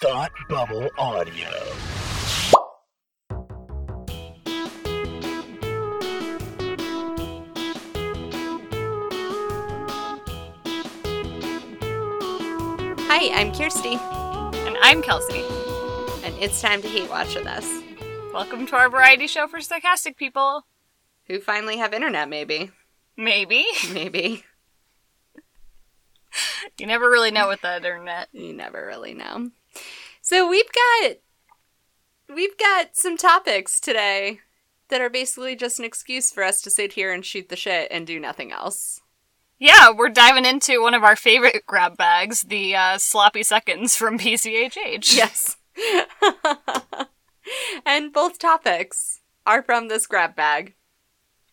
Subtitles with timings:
[0.00, 1.50] Thought Bubble Audio.
[13.06, 13.94] Hi, I'm Kirsty,
[14.66, 15.44] And I'm Kelsey.
[16.24, 17.64] and it's time to hate watch with us.
[18.32, 20.66] Welcome to our variety show for sarcastic people.
[21.28, 22.72] Who finally have internet, maybe.
[23.16, 23.64] Maybe.
[23.92, 24.44] Maybe.
[26.78, 28.28] You never really know with the internet.
[28.32, 29.50] You never really know.
[30.34, 31.18] So we've got
[32.34, 34.40] we've got some topics today
[34.88, 37.86] that are basically just an excuse for us to sit here and shoot the shit
[37.92, 39.00] and do nothing else.
[39.60, 44.18] Yeah, we're diving into one of our favorite grab bags, the uh, sloppy seconds from
[44.18, 45.16] PCHH.
[45.16, 45.56] Yes.
[47.86, 50.74] and both topics are from this grab bag.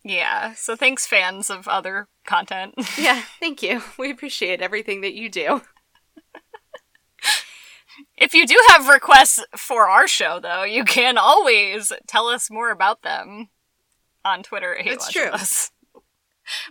[0.02, 2.74] Yeah, so thanks, fans of other content.
[2.98, 3.80] Yeah, thank you.
[3.96, 5.62] We appreciate everything that you do.
[8.22, 12.70] If you do have requests for our show, though, you can always tell us more
[12.70, 13.48] about them
[14.24, 15.28] on Twitter at It's true.
[15.28, 15.70] Us.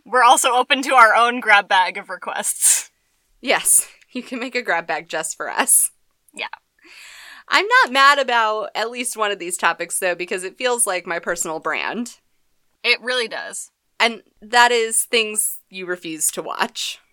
[0.06, 2.90] We're also open to our own grab bag of requests.
[3.42, 5.92] Yes, you can make a grab bag just for us.
[6.34, 6.48] Yeah.
[7.48, 11.06] I'm not mad about at least one of these topics though because it feels like
[11.06, 12.20] my personal brand.
[12.84, 13.72] It really does.
[14.00, 17.00] And that is things you refuse to watch.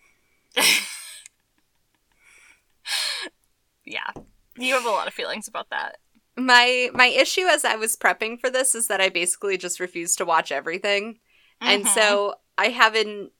[3.88, 4.12] Yeah.
[4.58, 5.98] You have a lot of feelings about that.
[6.36, 10.14] My my issue as I was prepping for this is that I basically just refuse
[10.16, 11.18] to watch everything.
[11.60, 11.88] And Mhm.
[11.94, 13.30] so I have an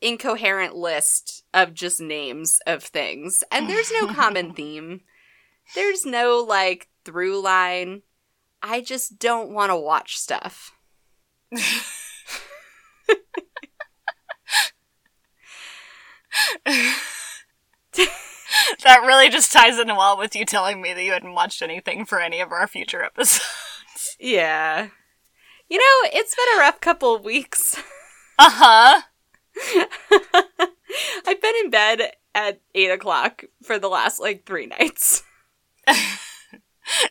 [0.00, 3.44] incoherent list of just names of things.
[3.50, 5.02] And there's no common theme.
[5.74, 8.02] There's no like through line.
[8.62, 10.72] I just don't want to watch stuff.
[18.84, 22.04] that really just ties in well with you telling me that you hadn't watched anything
[22.04, 23.44] for any of our future episodes.
[24.20, 24.88] Yeah.
[25.68, 27.80] You know, it's been a rough couple of weeks.
[28.40, 29.02] Uh huh.
[31.26, 35.24] I've been in bed at eight o'clock for the last like three nights.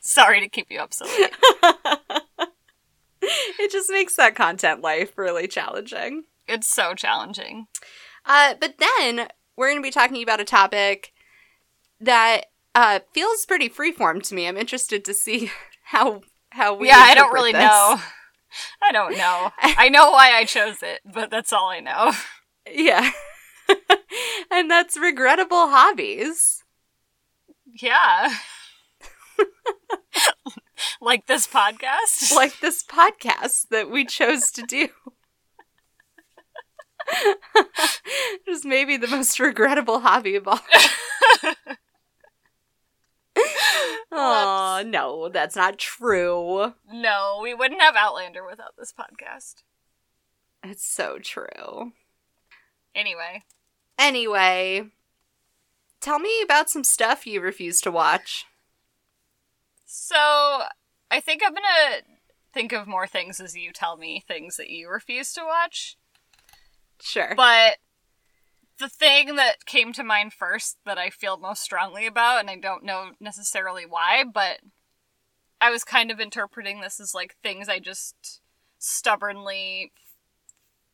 [0.01, 1.33] Sorry to keep you up so late.
[3.21, 6.23] it just makes that content life really challenging.
[6.47, 7.67] It's so challenging.
[8.25, 9.27] Uh, but then
[9.57, 11.11] we're going to be talking about a topic
[11.99, 14.47] that uh, feels pretty freeform to me.
[14.47, 15.51] I'm interested to see
[15.83, 16.21] how
[16.51, 16.87] how we.
[16.87, 17.61] yeah, I don't really this.
[17.61, 17.99] know.
[18.81, 19.51] I don't know.
[19.61, 22.13] I know why I chose it, but that's all I know.
[22.69, 23.11] Yeah,
[24.51, 26.63] and that's regrettable hobbies.
[27.81, 28.33] Yeah.
[31.01, 32.35] like this podcast?
[32.35, 34.89] like this podcast that we chose to do.
[38.45, 40.59] Just maybe the most regrettable hobby of all.
[44.11, 46.73] Oh, no, that's not true.
[46.91, 49.63] no, we wouldn't have Outlander without this podcast.
[50.63, 51.91] It's so true.
[52.95, 53.43] Anyway,
[53.99, 54.87] Anyway,
[56.01, 58.45] tell me about some stuff you refuse to watch.
[59.85, 60.15] so
[61.11, 62.01] I think I'm gonna
[62.53, 65.97] think of more things as you tell me things that you refuse to watch.
[67.01, 67.33] Sure.
[67.35, 67.77] But
[68.79, 72.57] the thing that came to mind first that I feel most strongly about, and I
[72.57, 74.59] don't know necessarily why, but
[75.59, 78.41] I was kind of interpreting this as like things I just
[78.79, 79.91] stubbornly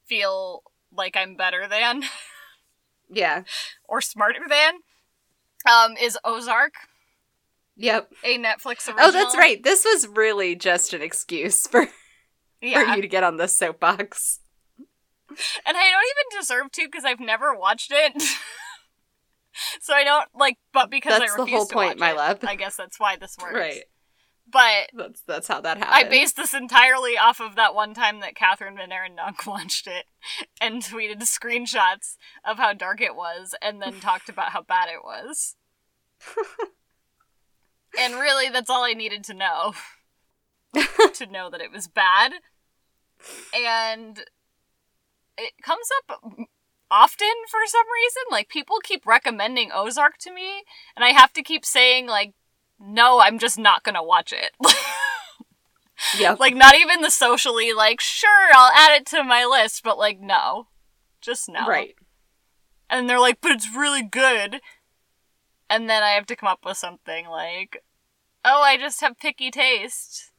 [0.05, 0.63] feel
[0.95, 2.03] like I'm better than
[3.09, 3.43] yeah.
[3.87, 4.75] or smarter than.
[5.69, 6.73] Um, is Ozark
[7.75, 8.11] Yep.
[8.23, 8.99] a Netflix original?
[9.07, 9.61] Oh, that's right.
[9.63, 11.87] This was really just an excuse for,
[12.61, 14.39] Yeah, for you to get on the soapbox.
[15.65, 18.21] and I don't even deserve to because I've never watched it.
[19.81, 22.11] so I don't like, but because That's I the refuse whole to point, watch my
[22.11, 22.39] it, love.
[22.43, 23.55] I guess that's why this works.
[23.55, 23.83] Right.
[24.51, 25.95] But That's that's how that happened.
[25.95, 30.05] I based this entirely off of that one time that Kathryn VanArendonk watched it
[30.59, 35.03] and tweeted screenshots of how dark it was and then talked about how bad it
[35.03, 35.55] was.
[37.97, 39.73] and really, that's all I needed to know
[40.73, 42.33] to know that it was bad.
[43.55, 44.23] And
[45.37, 46.19] it comes up
[46.91, 48.23] often for some reason.
[48.31, 50.63] Like, people keep recommending Ozark to me,
[50.95, 52.33] and I have to keep saying, like,
[52.79, 54.51] no, I'm just not gonna watch it.
[56.19, 56.39] Yep.
[56.39, 60.19] like not even the socially like sure i'll add it to my list but like
[60.19, 60.67] no
[61.21, 61.95] just no Right.
[62.89, 64.59] and they're like but it's really good
[65.69, 67.83] and then i have to come up with something like
[68.43, 70.31] oh i just have picky taste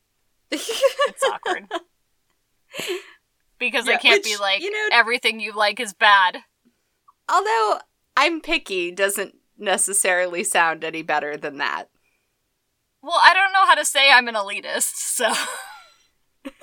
[0.50, 1.66] it's awkward
[3.60, 6.38] because i can't be like you know- everything you like is bad
[7.30, 7.78] Although
[8.16, 11.84] I'm picky doesn't necessarily sound any better than that.
[13.02, 15.32] Well, I don't know how to say I'm an elitist, so.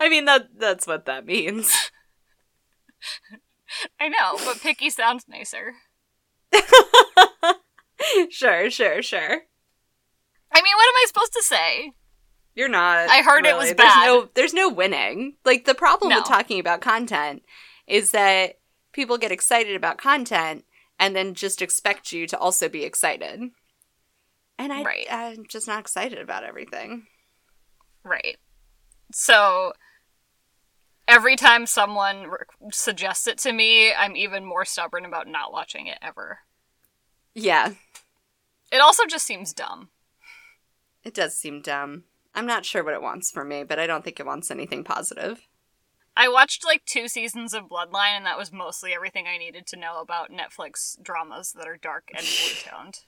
[0.00, 1.90] I mean that that's what that means.
[4.00, 5.74] I know, but picky sounds nicer.
[8.30, 9.42] sure, sure, sure.
[10.52, 11.92] I mean, what am I supposed to say?
[12.54, 13.08] You're not.
[13.08, 14.06] I heard it was There's bad.
[14.06, 15.36] no there's no winning.
[15.44, 16.16] Like the problem No.
[16.16, 17.42] with talking about content
[17.86, 18.58] is that
[18.92, 20.64] people get excited about content
[20.98, 23.40] and then just expect you to also be excited.
[24.58, 25.06] And I Right.
[25.10, 27.06] I'm just not excited about everything.
[28.04, 28.36] Right.
[29.12, 29.72] So,
[31.08, 32.38] every time someone re-
[32.72, 36.40] suggests it to me, I'm even more stubborn about not watching it ever.
[37.34, 37.72] Yeah,
[38.72, 39.90] It also just seems dumb.
[41.04, 42.04] it does seem dumb.
[42.34, 44.84] I'm not sure what it wants from me, but I don't think it wants anything
[44.84, 45.46] positive.
[46.16, 49.76] I watched like two seasons of Bloodline, and that was mostly everything I needed to
[49.76, 53.00] know about Netflix dramas that are dark and blue toned.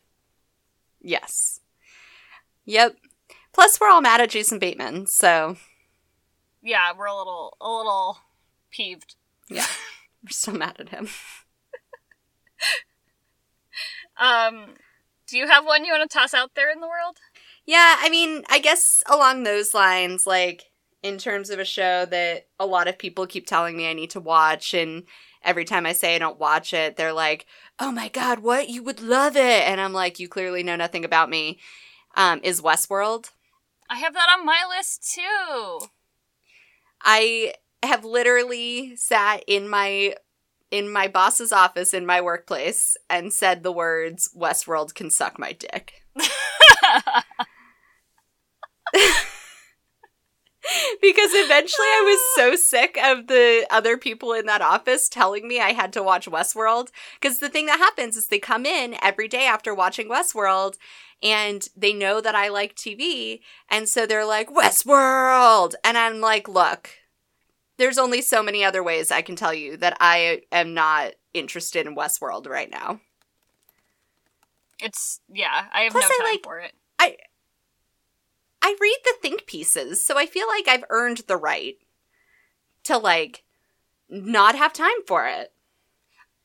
[1.00, 1.60] Yes.
[2.64, 2.96] Yep.
[3.52, 5.56] Plus, we're all mad at Jason Bateman, so
[6.62, 8.18] Yeah, we're a little, a little
[8.70, 9.16] peeved.
[9.48, 9.66] yeah,
[10.22, 11.08] we're still mad at him.
[14.16, 14.74] Um,
[15.26, 17.16] do you have one you want to toss out there in the world?
[17.66, 20.64] Yeah, I mean, I guess along those lines, like
[21.02, 24.10] in terms of a show that a lot of people keep telling me I need
[24.10, 25.04] to watch, and
[25.42, 27.46] every time I say I don't watch it, they're like,
[27.78, 28.68] "Oh my god, what?
[28.68, 31.60] You would love it!" And I'm like, "You clearly know nothing about me."
[32.16, 33.30] Um, is Westworld?
[33.90, 35.88] I have that on my list too.
[37.02, 40.14] I have literally sat in my
[40.70, 45.52] in my boss's office in my workplace and said the words Westworld can suck my
[45.52, 45.94] dick.
[51.00, 55.60] because eventually I was so sick of the other people in that office telling me
[55.60, 56.88] I had to watch Westworld.
[57.20, 60.76] Because the thing that happens is they come in every day after watching Westworld
[61.22, 63.40] and they know that I like TV.
[63.68, 65.74] And so they're like, Westworld!
[65.84, 66.90] And I'm like, look,
[67.78, 71.86] there's only so many other ways I can tell you that I am not interested
[71.86, 73.00] in Westworld right now.
[74.80, 76.72] It's yeah, I have Plus no I time like- for it.
[76.98, 77.16] I
[78.80, 81.76] read the think pieces, so I feel like I've earned the right
[82.84, 83.44] to like
[84.08, 85.52] not have time for it.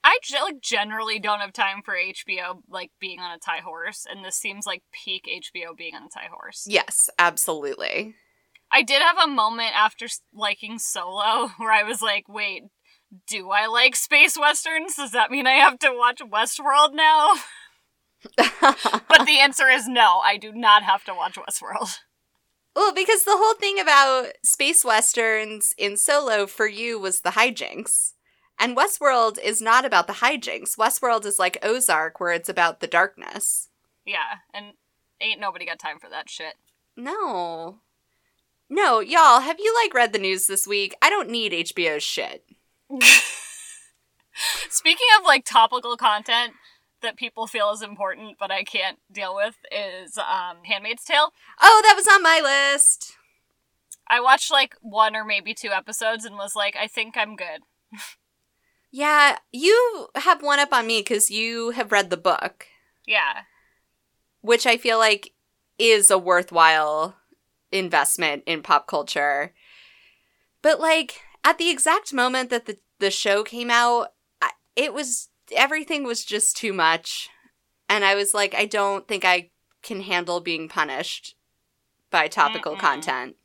[0.03, 4.23] I like generally don't have time for HBO like being on a tie horse, and
[4.23, 6.65] this seems like peak HBO being on a tie horse.
[6.67, 8.15] Yes, absolutely.
[8.71, 12.63] I did have a moment after liking Solo where I was like, wait,
[13.27, 14.95] do I like space westerns?
[14.95, 17.33] Does that mean I have to watch Westworld now?
[19.09, 21.97] But the answer is no, I do not have to watch Westworld.
[22.77, 28.13] Well, because the whole thing about space westerns in Solo for you was the hijinks.
[28.59, 30.77] And Westworld is not about the hijinks.
[30.77, 33.69] Westworld is like Ozark, where it's about the darkness.
[34.05, 34.73] Yeah, and
[35.19, 36.53] ain't nobody got time for that shit.
[36.95, 37.79] No.
[38.69, 40.95] No, y'all, have you like read the news this week?
[41.01, 42.45] I don't need HBO's shit.
[44.69, 46.53] Speaking of like topical content
[47.01, 51.31] that people feel is important but I can't deal with is um Handmaid's Tale.
[51.61, 53.13] Oh, that was on my list.
[54.07, 57.61] I watched like one or maybe two episodes and was like, I think I'm good.
[58.89, 62.67] Yeah, you have one up on me because you have read the book,
[63.05, 63.41] Yeah.
[64.39, 65.33] which I feel like
[65.77, 67.17] is a worthwhile
[67.71, 69.53] investment in pop culture.
[70.61, 75.29] But like at the exact moment that the the show came out, I, it was
[75.51, 77.29] everything was just too much,
[77.89, 79.49] and I was like, I don't think I
[79.83, 81.35] can handle being punished
[82.11, 82.79] by topical Mm-mm.
[82.79, 83.35] content.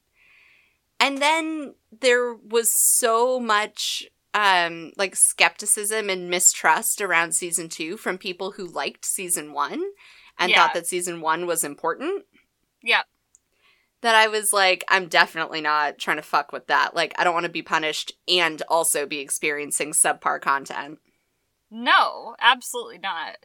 [1.01, 8.17] And then there was so much um like skepticism and mistrust around season 2 from
[8.17, 9.83] people who liked season 1
[10.39, 10.57] and Yeah.
[10.57, 12.25] thought that season 1 was important
[12.83, 13.03] Yeah.
[14.01, 16.95] that I was like I'm definitely not trying to fuck with that.
[16.95, 20.99] Like I don't want to be punished and also be experiencing subpar content.
[21.75, 23.39] No, absolutely not.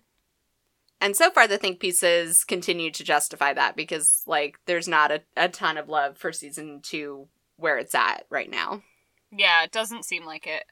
[0.99, 5.21] And so far the think pieces continue to justify that because like there's not a,
[5.37, 8.81] a ton of love for season 2 where it's at right now.
[9.31, 10.65] Yeah, it doesn't seem like it.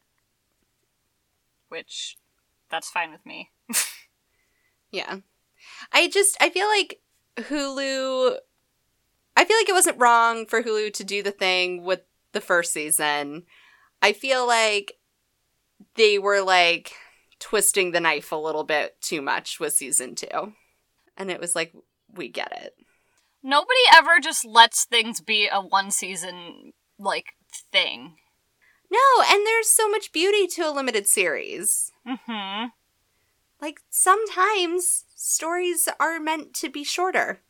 [1.70, 2.18] Which
[2.70, 3.52] that's fine with me.
[4.92, 5.18] Yeah.
[5.92, 7.02] I just I feel like
[7.36, 8.38] Hulu
[9.36, 12.72] I feel like it wasn't wrong for Hulu to do the thing with the first
[12.72, 13.44] season.
[14.02, 14.94] I feel like
[15.96, 16.94] they were like
[17.46, 20.28] twisting the knife a little bit too much with season 2.
[21.16, 21.74] And it was like
[22.12, 22.74] we get it.
[23.44, 27.36] Nobody ever just lets things be a one season like
[27.72, 28.16] thing.
[28.92, 31.92] No, and there's so much beauty to a limited series.
[32.08, 32.70] Mm-hmm.
[33.62, 37.42] like sometimes stories are meant to be shorter.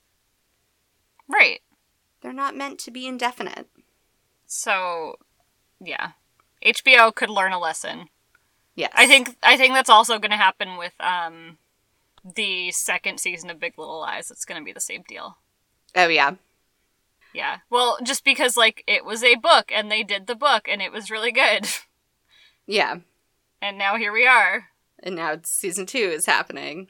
[1.29, 1.61] Right.
[2.21, 3.69] They're not meant to be indefinite.
[4.45, 5.15] So,
[5.79, 6.11] yeah.
[6.65, 8.09] HBO could learn a lesson.
[8.75, 8.91] Yes.
[8.93, 11.57] I think I think that's also going to happen with um
[12.35, 14.31] the second season of Big Little Lies.
[14.31, 15.37] It's going to be the same deal.
[15.95, 16.35] Oh yeah.
[17.33, 17.57] Yeah.
[17.69, 20.91] Well, just because like it was a book and they did the book and it
[20.91, 21.67] was really good.
[22.67, 22.95] Yeah.
[23.61, 24.69] And now here we are
[25.03, 26.89] And now season 2 is happening.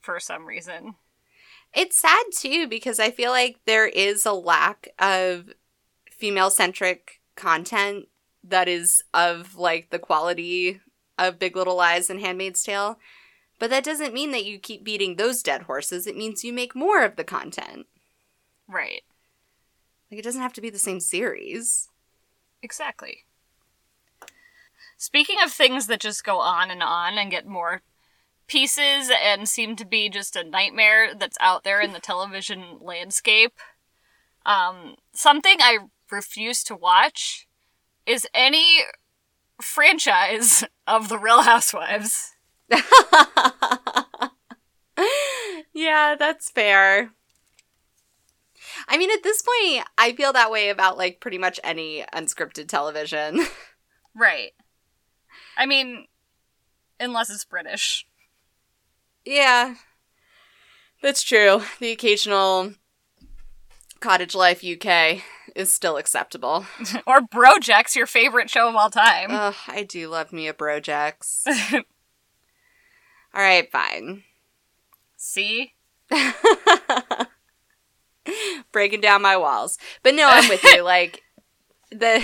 [0.00, 0.94] for some reason.
[1.74, 5.50] It's sad too because I feel like there is a lack of
[6.10, 8.08] female centric content
[8.42, 10.80] that is of like the quality
[11.18, 12.98] of Big Little Lies and Handmaid's Tale.
[13.58, 16.06] But that doesn't mean that you keep beating those dead horses.
[16.06, 17.86] It means you make more of the content.
[18.66, 19.02] Right.
[20.10, 21.88] Like it doesn't have to be the same series.
[22.62, 23.24] Exactly.
[24.96, 27.82] Speaking of things that just go on and on and get more
[28.46, 33.54] pieces and seem to be just a nightmare that's out there in the television landscape,
[34.44, 35.78] um, something I
[36.10, 37.46] refuse to watch
[38.06, 38.82] is any
[39.62, 42.32] franchise of The Real Housewives.
[45.74, 47.10] yeah, that's fair.
[48.88, 52.68] I mean, at this point, I feel that way about like pretty much any unscripted
[52.68, 53.40] television.
[54.14, 54.52] Right.
[55.56, 56.06] I mean,
[57.00, 58.06] unless it's British.
[59.24, 59.76] yeah,
[61.02, 61.62] that's true.
[61.80, 62.74] The occasional
[64.02, 65.22] Cottage Life UK
[65.54, 66.66] is still acceptable.
[67.06, 69.30] or Brojack's your favorite show of all time.
[69.30, 71.46] Ugh, I do love me a Brojax.
[73.34, 74.24] All right, fine.
[75.16, 75.72] See?
[78.72, 79.78] Breaking down my walls.
[80.02, 80.82] But no, I'm with you.
[80.82, 81.22] Like,
[81.90, 82.22] the.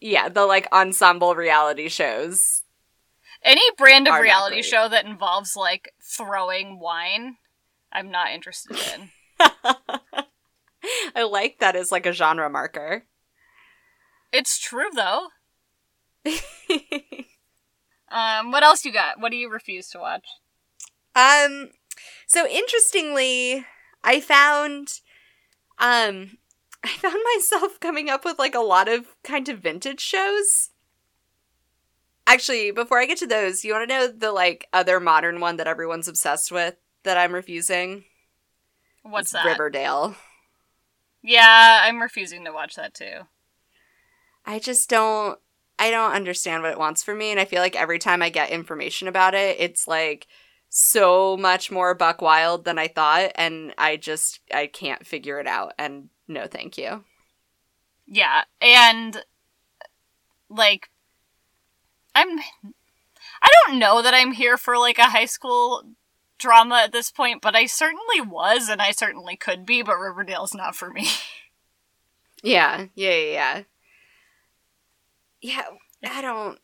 [0.00, 2.62] Yeah, the like ensemble reality shows.
[3.42, 7.38] Any brand of reality show that involves like throwing wine,
[7.90, 9.10] I'm not interested in.
[11.14, 13.04] I like that as like a genre marker.
[14.32, 15.28] it's true though.
[18.08, 19.20] Um, what else you got?
[19.20, 20.26] What do you refuse to watch?
[21.14, 21.70] um
[22.26, 23.64] so interestingly,
[24.02, 25.00] I found
[25.78, 26.38] um
[26.84, 30.70] I found myself coming up with like a lot of kind of vintage shows.
[32.26, 35.56] Actually, before I get to those, you want to know the like other modern one
[35.56, 38.04] that everyone's obsessed with that I'm refusing?
[39.02, 39.46] What's It's that?
[39.46, 40.16] Riverdale.
[41.26, 43.22] Yeah, I'm refusing to watch that too.
[44.44, 45.38] I just don't
[45.78, 48.28] I don't understand what it wants from me and I feel like every time I
[48.28, 50.26] get information about it it's like
[50.68, 55.46] so much more buck wild than I thought and I just I can't figure it
[55.46, 57.04] out and no thank you.
[58.06, 59.24] Yeah, and
[60.50, 60.90] like
[62.14, 62.38] I'm
[63.40, 65.84] I don't know that I'm here for like a high school
[66.38, 70.54] drama at this point, but I certainly was and I certainly could be, but Riverdale's
[70.54, 71.08] not for me.
[72.46, 73.62] Yeah, yeah, yeah.
[75.40, 75.62] Yeah,
[76.02, 76.58] yeah I don't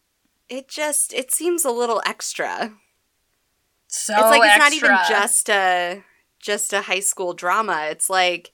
[0.51, 2.75] it just it seems a little extra.
[3.87, 6.03] So it's like it's not even just a
[6.39, 7.87] just a high school drama.
[7.91, 8.53] It's like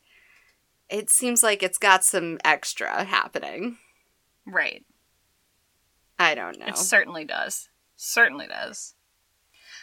[0.89, 3.79] it seems like it's got some extra happening.
[4.47, 4.85] right.
[6.19, 6.67] I don't know.
[6.67, 7.69] It certainly does.
[7.97, 8.95] Certainly does.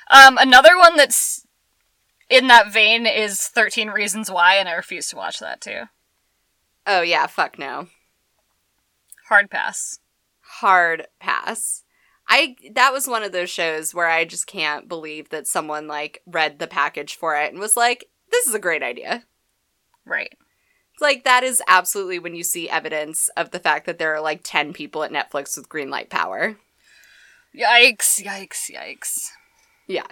[0.10, 1.46] Um, another one that's
[2.30, 5.84] in that vein is 13 Reasons Why, and I refuse to watch that too.
[6.86, 7.88] Oh yeah, fuck no.
[9.30, 10.00] Hard pass.
[10.42, 11.84] Hard pass.
[12.28, 16.22] I that was one of those shows where I just can't believe that someone like
[16.26, 19.24] read the package for it and was like, "This is a great idea."
[20.06, 20.34] Right.
[21.00, 24.42] Like that is absolutely when you see evidence of the fact that there are like
[24.44, 26.58] 10 people at Netflix with green light power.
[27.56, 29.30] Yikes, yikes, yikes.
[29.88, 30.08] Yeah.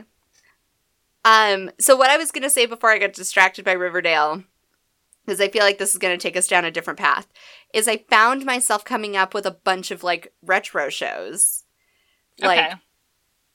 [1.23, 4.43] Um so what I was going to say before I got distracted by Riverdale
[5.25, 7.27] because I feel like this is going to take us down a different path
[7.73, 11.63] is I found myself coming up with a bunch of like retro shows.
[12.39, 12.73] Like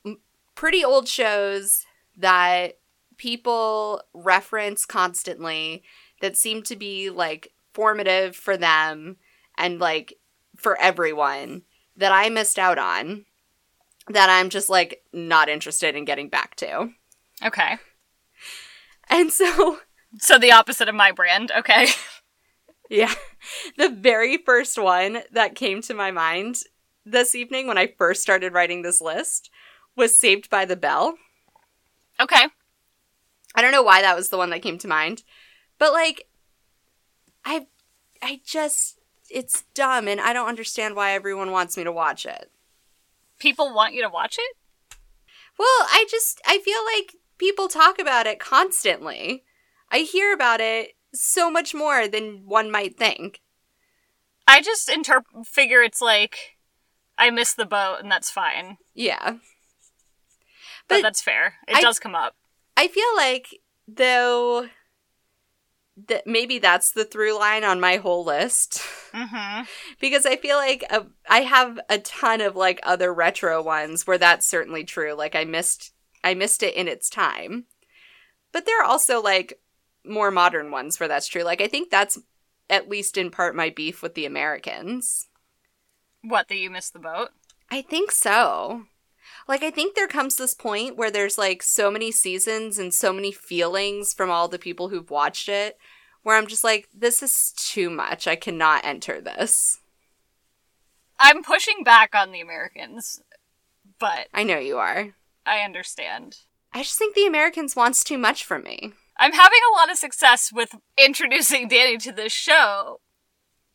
[0.05, 0.17] okay.
[0.55, 1.85] pretty old shows
[2.17, 2.79] that
[3.17, 5.83] people reference constantly
[6.21, 9.17] that seem to be like formative for them
[9.59, 10.15] and like
[10.57, 11.63] for everyone
[11.97, 13.25] that I missed out on
[14.09, 16.91] that I'm just like not interested in getting back to.
[17.45, 17.79] Okay.
[19.09, 19.79] And so,
[20.19, 21.53] So the opposite of my brand.
[21.57, 21.89] Okay.
[22.91, 23.15] yeah,
[23.77, 26.61] the very first one that came to my mind
[27.05, 29.51] this evening when I first started writing this list
[29.95, 31.17] was Saved by the Bell.
[32.21, 32.47] Okay.
[33.55, 35.23] I don't know why that was the one that came to mind,
[35.79, 36.29] but like,
[37.45, 37.67] I,
[38.23, 38.99] I just
[39.31, 42.51] it's dumb, and I don't understand why everyone wants me to watch it.
[43.39, 44.57] People want you to watch it?
[45.59, 49.45] Well, I just I feel like people talk about it constantly.
[49.91, 53.41] I hear about it so much more than one might think.
[54.49, 56.37] I just interp- figure it's like
[57.19, 58.79] I missed the boat and that's fine.
[58.95, 59.37] Yeah.
[60.89, 61.55] But, But that's fair.
[61.67, 62.35] It I- does come up.
[62.77, 63.49] I feel like
[63.89, 64.69] though
[66.09, 68.83] that maybe that's the through line on my whole list
[69.17, 69.63] Mm-hmm.
[70.01, 74.19] because I feel like uh, I have a ton of like other retro ones where
[74.19, 75.15] that's certainly true.
[75.15, 77.65] Like I missed I missed it in its time.
[78.53, 79.61] But there are also like
[80.05, 81.43] more modern ones where that's true.
[81.43, 82.19] Like I think that's
[82.69, 85.29] at least in part my beef with the Americans.
[86.23, 87.31] What, that you missed the boat?
[87.71, 88.87] I think so.
[89.49, 93.13] Like I think there comes this point where there's like so many seasons and so
[93.13, 95.79] many feelings from all the people who've watched it
[96.23, 98.27] where I'm just like this is too much.
[98.27, 99.79] I cannot enter this.
[101.19, 103.23] I'm pushing back on the Americans,
[103.99, 105.15] but I know you are.
[105.47, 106.39] I understand.
[106.73, 108.93] I just think the Americans wants too much from me.
[109.17, 113.01] I'm having a lot of success with introducing Danny to this show.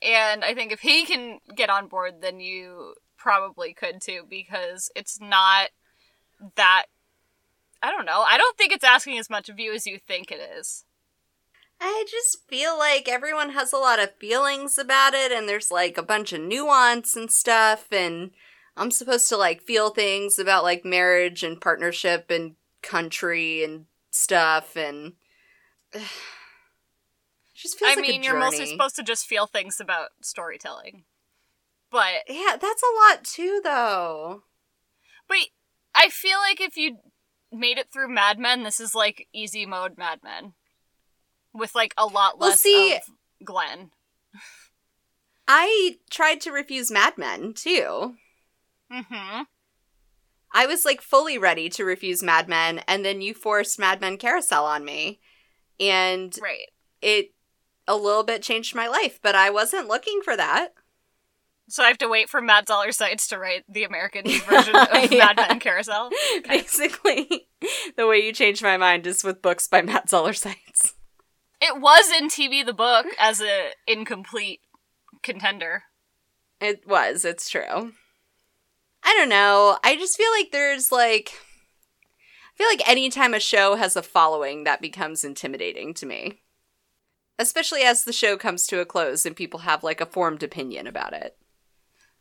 [0.01, 4.91] And I think if he can get on board, then you probably could too, because
[4.95, 5.69] it's not
[6.55, 6.85] that.
[7.83, 8.23] I don't know.
[8.27, 10.85] I don't think it's asking as much of you as you think it is.
[11.79, 15.97] I just feel like everyone has a lot of feelings about it and there's like
[15.97, 18.31] a bunch of nuance and stuff and
[18.77, 24.75] I'm supposed to like feel things about like marriage and partnership and country and stuff
[24.75, 25.13] and
[25.93, 26.03] it
[27.55, 31.05] just feels I like mean, a you're mostly supposed to just feel things about storytelling.
[31.91, 34.43] But Yeah, that's a lot too though.
[35.27, 35.37] but
[35.93, 36.97] I feel like if you
[37.51, 40.53] made it through Mad Men, this is like easy mode Mad Men.
[41.53, 43.01] With like a lot Well, less see- of
[43.43, 43.91] Glenn.
[45.47, 48.15] I tried to refuse Mad Men too.
[48.91, 49.41] Mm-hmm.
[50.53, 54.17] I was like fully ready to refuse Mad Men, and then you forced Mad Men
[54.17, 55.19] Carousel on me.
[55.79, 56.67] And Right.
[57.01, 57.33] it
[57.87, 60.73] a little bit changed my life, but I wasn't looking for that.
[61.71, 64.89] So I have to wait for Matt Zoller Seitz to write the American version of
[65.09, 65.19] Yeah.
[65.19, 66.09] Mad Men Carousel.
[66.47, 67.47] Basically,
[67.95, 70.95] the way you changed my mind is with books by Matt Zoller Seitz.
[71.61, 74.59] It was in TV the book as a incomplete
[75.23, 75.83] contender.
[76.59, 77.93] It was, it's true.
[79.03, 79.77] I don't know.
[79.81, 81.31] I just feel like there's like
[82.53, 86.41] I feel like anytime a show has a following that becomes intimidating to me.
[87.39, 90.85] Especially as the show comes to a close and people have like a formed opinion
[90.85, 91.37] about it.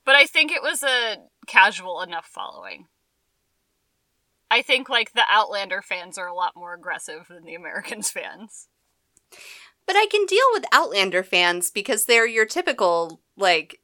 [0.05, 2.87] But I think it was a casual enough following.
[4.51, 8.69] I think like the Outlander fans are a lot more aggressive than the Americans fans.
[9.87, 13.81] But I can deal with Outlander fans because they're your typical, like,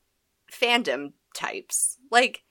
[0.52, 1.98] fandom types.
[2.12, 2.42] Like,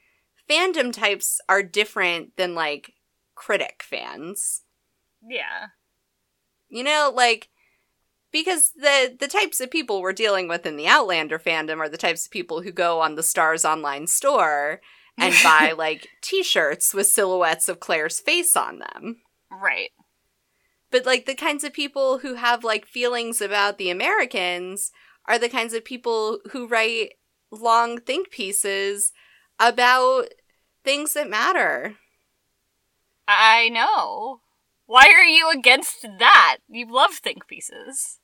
[0.49, 2.95] fandom types are different than, like,
[3.33, 4.63] critic fans.
[5.25, 5.67] Yeah.
[6.67, 7.49] You know, like,
[8.35, 11.95] because the, the types of people we're dealing with in the Outlander fandom are the
[11.95, 14.81] types of people who go on the Starz online store
[15.17, 19.21] and buy, like, t shirts with silhouettes of Claire's face on them.
[19.49, 19.91] Right.
[20.91, 24.91] But like the kinds of people who have like feelings about the Americans
[25.29, 27.13] are the kinds of people who write
[27.51, 29.13] long think pieces
[29.61, 30.25] about
[30.83, 31.95] things that matter.
[33.29, 34.41] I know.
[34.87, 36.57] Why are you against that?
[36.67, 38.19] You love think pieces.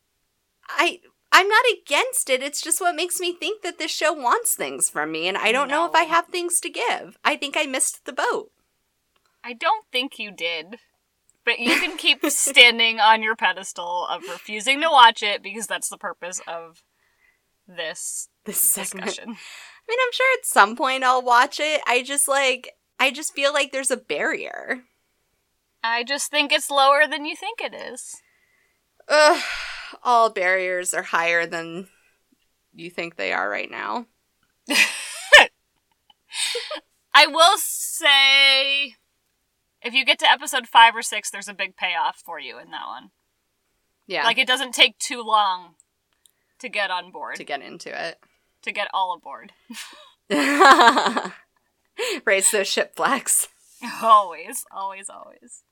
[0.77, 0.99] I
[1.31, 2.43] I'm not against it.
[2.43, 5.51] It's just what makes me think that this show wants things from me and I
[5.51, 7.17] don't know if I have things to give.
[7.23, 8.51] I think I missed the boat.
[9.43, 10.77] I don't think you did.
[11.43, 15.89] But you can keep standing on your pedestal of refusing to watch it because that's
[15.89, 16.83] the purpose of
[17.67, 19.07] this This segment.
[19.07, 19.29] discussion.
[19.29, 21.81] I mean, I'm sure at some point I'll watch it.
[21.87, 24.81] I just like I just feel like there's a barrier.
[25.83, 28.21] I just think it's lower than you think it is.
[29.07, 29.41] Ugh,
[30.03, 31.87] all barriers are higher than
[32.73, 34.07] you think they are right now.
[37.13, 38.95] I will say
[39.81, 42.71] if you get to episode 5 or 6 there's a big payoff for you in
[42.71, 43.11] that one.
[44.07, 45.75] Yeah, Like it doesn't take too long
[46.59, 48.19] to get on board, to to, get into it.
[48.63, 49.51] To get all aboard.
[52.25, 53.47] Raise those ship flags.
[54.01, 55.63] always, always, always.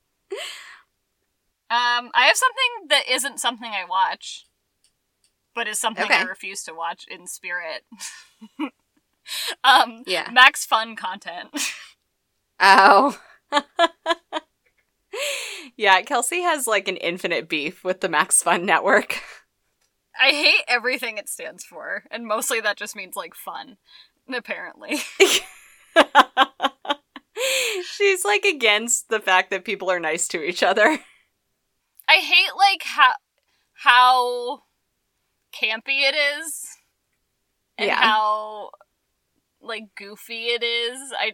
[1.70, 4.46] Um, I have something that isn't something I watch,
[5.54, 7.84] but is something I refuse to watch in spirit.
[9.64, 10.28] um, Yeah.
[10.32, 11.50] Max Fun content.
[12.58, 13.16] Oh.
[15.76, 19.20] yeah, Kelsey has like an infinite beef with the Max Fun Network.
[20.20, 23.76] I hate everything it stands for, and mostly that just means like fun,
[24.32, 24.98] apparently.
[27.96, 30.98] She's like against the fact that people are nice to each other.
[32.10, 33.12] I hate like how
[33.72, 34.62] how
[35.54, 36.66] campy it is
[37.78, 38.00] and Yeah.
[38.02, 38.70] how
[39.60, 41.12] like goofy it is.
[41.16, 41.32] I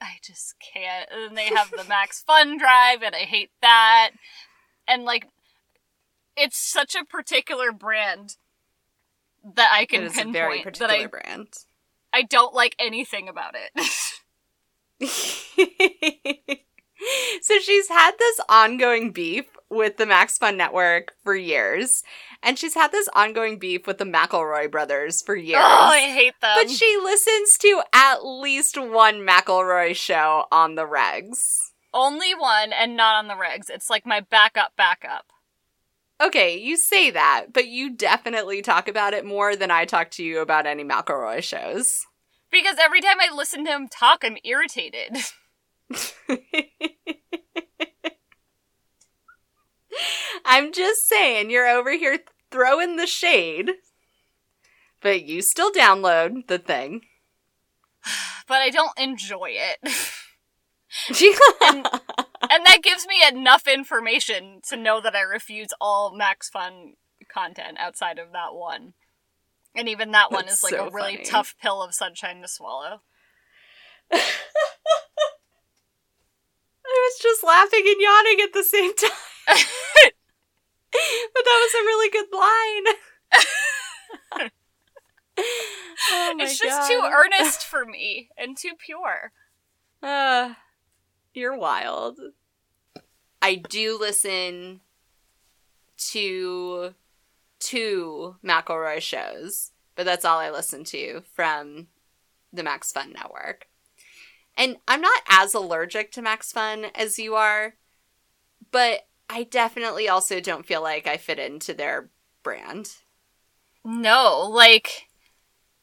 [0.00, 1.08] I just can't.
[1.12, 4.10] And they have the Max Fun Drive, and I hate that.
[4.88, 5.28] And like,
[6.36, 8.36] it's such a particular brand
[9.54, 11.48] that I can It is a pinpoint very that I brand.
[12.12, 13.70] I don't like anything about it.
[17.42, 22.02] so she's had this ongoing beef with the Max Fun Network for years,
[22.42, 25.62] and she's had this ongoing beef with the McElroy brothers for years.
[25.62, 26.56] oh, I hate them.
[26.56, 31.58] but she listens to at least one McElroy show on the regs.
[31.94, 33.68] Only one, and not on the regs.
[33.68, 35.26] It's like my backup, backup.
[36.20, 40.22] Okay, you say that, but you definitely talk about it more than I talk to
[40.22, 42.06] you about any McElroy shows.
[42.52, 45.16] Because every time I listen to him talk, I'm irritated.
[50.44, 52.18] I'm just saying, you're over here
[52.50, 53.72] throwing the shade,
[55.00, 57.02] but you still download the thing.
[58.48, 59.78] but I don't enjoy it.
[61.10, 66.94] and that gives me enough information to know that I refuse all Max Fun
[67.32, 68.94] content outside of that one.
[69.74, 71.28] And even that one That's is like so a really funny.
[71.28, 73.02] tough pill of sunshine to swallow.
[74.12, 74.18] I
[76.84, 79.10] was just laughing and yawning at the same time.
[80.92, 82.94] but that was a really good line.
[86.10, 89.32] oh my it's just too earnest for me and too pure.
[90.02, 90.54] Uh,
[91.34, 92.18] you're wild.
[93.42, 94.80] I do listen
[96.10, 96.94] to
[97.58, 101.88] two McElroy shows, but that's all I listen to from
[102.52, 103.66] the Max Fun Network.
[104.56, 107.74] And I'm not as allergic to Max Fun as you are,
[108.70, 112.10] but I definitely also don't feel like I fit into their
[112.42, 112.88] brand.
[113.84, 115.06] No, like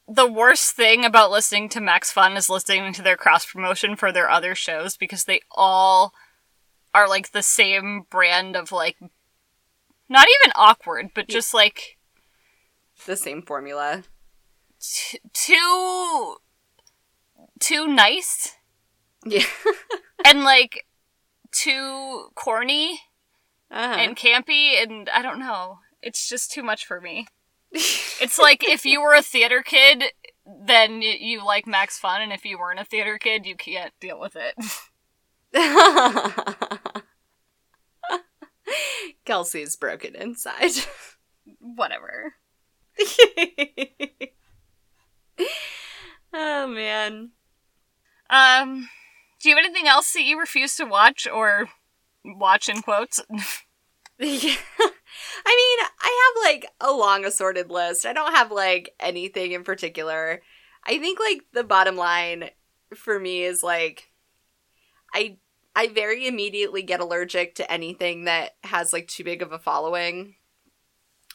[0.06, 4.12] the worst thing about listening to Max Fun is listening to their cross promotion for
[4.12, 6.12] their other shows because they all
[6.94, 8.96] are like the same brand of like
[10.08, 11.96] not even awkward, but just like
[13.06, 14.04] The same formula.
[14.80, 16.36] t- too
[17.60, 18.56] too nice
[19.24, 19.44] Yeah.
[20.24, 20.86] and like
[21.50, 23.00] too corny
[23.70, 23.96] uh-huh.
[23.98, 25.78] and campy and I don't know.
[26.02, 27.26] It's just too much for me.
[28.20, 30.02] It's like if you were a theater kid,
[30.44, 34.18] then you like Max Fun, and if you weren't a theater kid, you can't deal
[34.18, 34.56] with it.
[39.24, 40.72] Kelsey's broken inside.
[41.60, 42.34] Whatever.
[46.32, 47.30] oh man.
[48.30, 48.88] Um,
[49.40, 51.68] do you have anything else that you refuse to watch or
[52.36, 53.20] watch in quotes?
[54.20, 54.56] Yeah.
[54.80, 58.04] I mean, I have like a long assorted list.
[58.04, 60.42] I don't have like anything in particular.
[60.84, 62.50] I think like the bottom line
[62.96, 64.10] for me is like
[65.14, 65.36] I
[65.76, 70.34] I very immediately get allergic to anything that has like too big of a following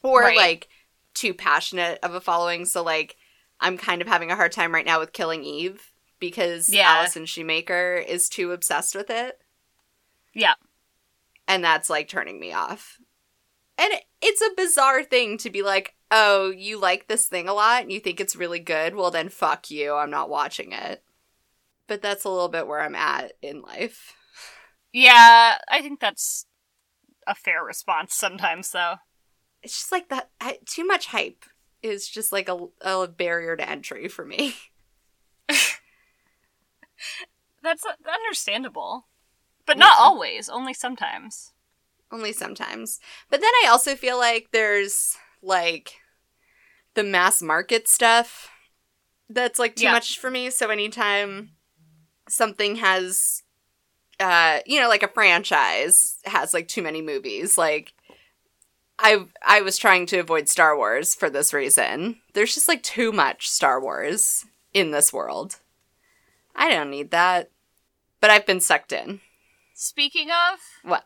[0.03, 0.35] or Right.
[0.35, 0.67] like
[1.13, 2.65] too passionate of a following.
[2.65, 3.15] So like
[3.61, 6.95] I'm kind of having a hard time right now with Killing Eve because Yeah.
[6.97, 9.39] Allison Shoemaker is too obsessed with it
[10.33, 10.55] yeah.
[11.53, 12.97] And that's like turning me off.
[13.77, 17.83] And it's a bizarre thing to be like, "Oh, you like this thing a lot
[17.83, 18.95] and you think it's really good.
[18.95, 19.93] Well, then fuck you.
[19.95, 21.03] I'm not watching it."
[21.87, 24.15] But that's a little bit where I'm at in life.
[24.91, 26.47] Yeah, I think that's
[27.27, 28.95] a fair response sometimes, though.
[29.61, 30.29] It's just like that
[30.65, 31.45] too much hype
[31.83, 34.55] is just like a, a barrier to entry for me.
[37.63, 39.07] That's understandable.
[39.65, 40.03] But not Yeah.
[40.05, 41.51] always, only sometimes.
[42.11, 42.99] Only sometimes.
[43.29, 45.95] But then I also feel like there's like
[46.93, 48.49] the mass market stuff
[49.29, 49.93] that's like too Yeah.
[49.93, 50.49] much for me.
[50.49, 51.51] So anytime
[52.29, 53.41] something has
[54.19, 57.93] uh you know, like a franchise has like too many movies, like
[58.99, 62.21] I I was trying to avoid Star Wars for this reason.
[62.33, 65.59] There's just like too much Star Wars in this world.
[66.55, 67.49] I don't need that.
[68.21, 69.19] But I've been sucked in.
[69.83, 71.03] Speaking of, What?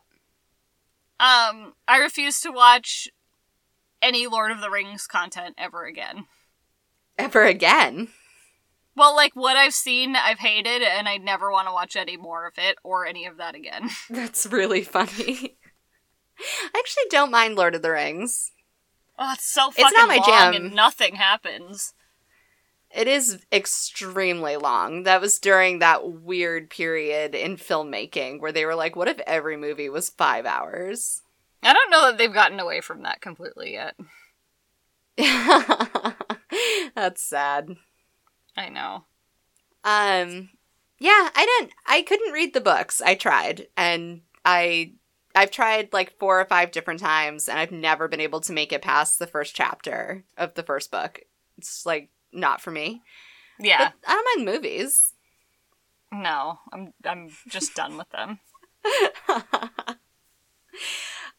[1.18, 3.08] um, I refuse to watch
[4.00, 6.26] any Lord of the Rings content ever again.
[7.18, 8.08] Ever again?
[8.96, 12.46] Well, like what I've seen, I've hated, and I never want to watch any more
[12.46, 13.90] of it or any of that again.
[14.10, 15.56] That's really funny.
[16.40, 18.52] I actually don't mind Lord of the Rings.
[19.18, 20.54] Oh, it's so It's fucking not my long jam.
[20.54, 21.94] and nothing happens.
[22.98, 25.04] It is extremely long.
[25.04, 29.56] That was during that weird period in filmmaking where they were like, what if every
[29.56, 31.22] movie was five hours?
[31.62, 33.94] I don't know that they've gotten away from that completely yet.
[36.96, 37.76] That's sad.
[38.56, 39.04] I know.
[39.84, 40.48] Um
[40.98, 43.00] yeah, I didn't I couldn't read the books.
[43.00, 44.94] I tried and I
[45.36, 48.72] I've tried like four or five different times and I've never been able to make
[48.72, 51.20] it past the first chapter of the first book.
[51.58, 53.02] It's like not for me.
[53.58, 53.90] Yeah.
[54.04, 55.14] But I don't mind movies.
[56.12, 58.38] No, I'm I'm just done with them.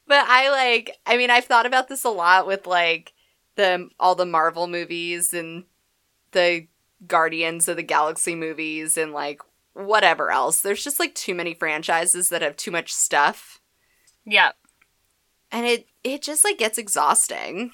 [0.08, 3.14] But I like I mean I've thought about this a lot with like
[3.56, 5.66] the all the Marvel movies and
[6.32, 6.68] the
[7.06, 9.40] Guardians of the Galaxy movies and like
[9.74, 10.62] whatever else.
[10.62, 13.60] There's just like too many franchises that have too much stuff
[14.26, 14.52] Yeah.
[15.52, 17.72] and it it just like gets exhausting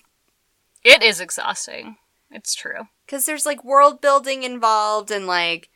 [0.84, 1.96] It is exhausting.
[2.30, 2.90] It's true.
[3.08, 5.70] Cuz there's like world building involved and like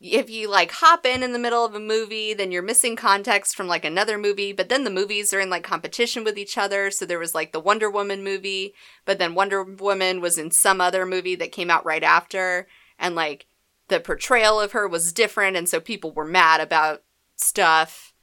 [0.00, 3.54] if you like hop in in the middle of a movie then you're missing context
[3.54, 6.90] from like another movie but then the movies are in like competition with each other
[6.90, 8.74] so there was like the wonder woman movie
[9.04, 12.66] but then wonder woman was in some other movie that came out right after
[12.98, 13.46] and like
[13.88, 17.02] the portrayal of her was different and so people were mad about
[17.36, 18.14] stuff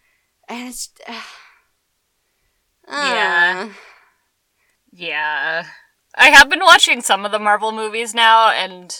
[0.49, 1.21] and it's uh,
[2.87, 3.69] Yeah.
[4.91, 5.65] Yeah.
[6.15, 8.95] I have been watching some of the Marvel movies now, and,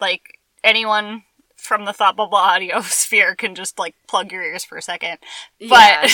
[0.00, 1.24] like, anyone
[1.56, 5.18] from the Thought Bubble audio sphere can just, like, plug your ears for a second.
[5.58, 6.08] yeah.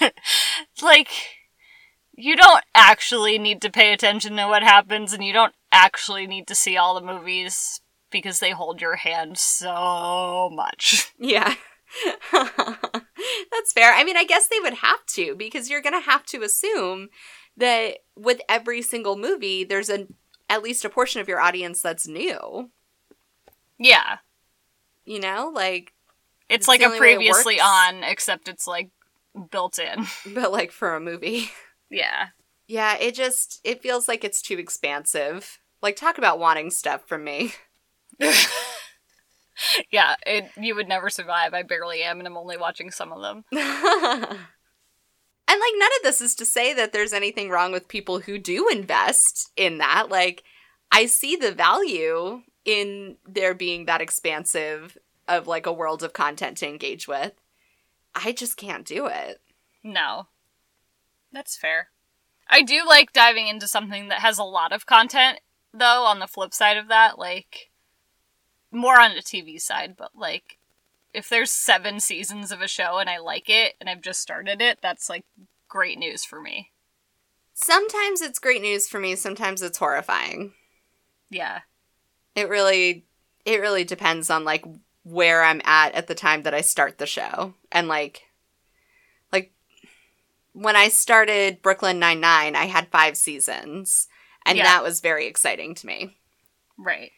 [0.00, 0.12] But,
[0.82, 1.10] like,
[2.14, 6.46] you don't actually need to pay attention to what happens, and you don't actually need
[6.48, 11.12] to see all the movies because they hold your hand so much.
[11.20, 11.54] Yeah.
[12.32, 13.92] That's fair.
[13.94, 17.08] I mean, I guess they would have to because you're going to have to assume
[17.58, 20.06] that with every single movie there's a
[20.50, 22.70] at least a portion of your audience that's new.
[23.78, 24.18] Yeah.
[25.04, 25.92] You know, like
[26.48, 28.90] It's It's like a it previously on, except it's, like,
[29.50, 30.06] built in.
[30.34, 31.50] but like for a movie.
[31.90, 32.28] Yeah.
[32.66, 35.58] Yeah, it just it feels like it's too expansive.
[35.82, 37.54] Like talk about wanting stuff from me.
[39.90, 41.52] Yeah, it, you would never survive.
[41.54, 43.44] I barely am, and I'm only watching some of them.
[45.48, 48.38] And like none of this is to say that there's anything wrong with people who
[48.38, 50.08] do invest in that.
[50.10, 50.44] Like
[50.92, 56.58] I see the value in there being that expansive of like a world of content
[56.58, 57.32] to engage with.
[58.14, 59.40] I just can't do it.
[59.82, 60.28] No.
[61.32, 61.88] That's fair.
[62.48, 65.40] I do like diving into something that has a lot of content,
[65.72, 67.18] though, on the flip side of that.
[67.18, 67.70] Like,
[68.72, 70.58] more on the TV side, but like,
[71.14, 74.60] if there's seven seasons of a show and I like it and I've just started
[74.60, 75.24] it, that's like
[75.68, 76.70] great news for me.
[77.54, 80.52] Sometimes it's great news for me, sometimes it's horrifying.
[81.30, 81.60] Yeah.
[82.34, 83.06] It really
[83.44, 84.64] it really depends on like
[85.04, 87.54] where I'm at at the time that I start the show.
[87.72, 88.22] And like
[89.32, 89.52] like
[90.52, 94.08] when I started Brooklyn Nine-Nine, I had 5 seasons,
[94.44, 94.64] and Yeah.
[94.64, 96.16] that was very exciting to me.
[96.76, 97.12] Right.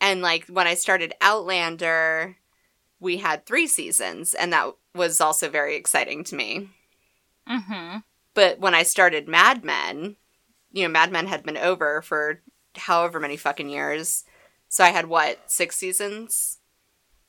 [0.00, 2.36] And like when I started Outlander,
[3.04, 6.70] we had 3 seasons, and that was also very exciting to me.
[7.48, 7.96] Mm hmm.
[8.34, 10.16] But when I started Mad Men,
[10.72, 12.40] you know, Mad Men had been over for
[12.74, 14.24] however many fucking years.
[14.68, 16.58] So I had what, 6 seasons?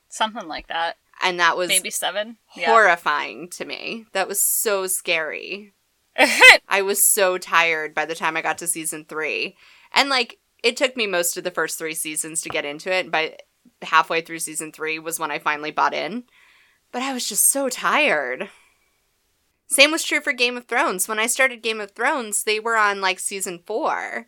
[0.09, 0.97] Something like that.
[1.21, 2.37] And that was Maybe seven.
[2.47, 4.05] horrifying to me.
[4.13, 5.73] That was so scary.
[6.67, 9.55] I was so tired by the time I got to season three.
[9.93, 13.01] And like, it took me most of the first three seasons to get into it.
[13.01, 13.37] And by
[13.81, 16.23] halfway through season three was when I finally bought in.
[16.91, 18.49] But I was just so tired.
[19.67, 21.07] Same was true for Game of Thrones.
[21.07, 24.27] When I started Game of Thrones, they were on like season four.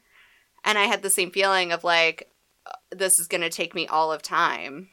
[0.65, 2.29] And I had the same feeling of like,
[2.65, 4.89] uh, this is going to take me all of time.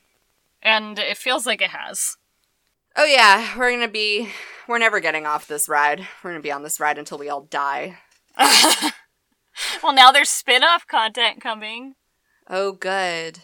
[0.62, 2.16] and it feels like it has.
[2.96, 4.28] Oh yeah, we're gonna be
[4.68, 6.07] we're never getting off this ride.
[6.22, 7.98] We're gonna be on this ride until we all die.
[9.83, 11.94] well, now there's spin off content coming.
[12.48, 13.40] Oh good.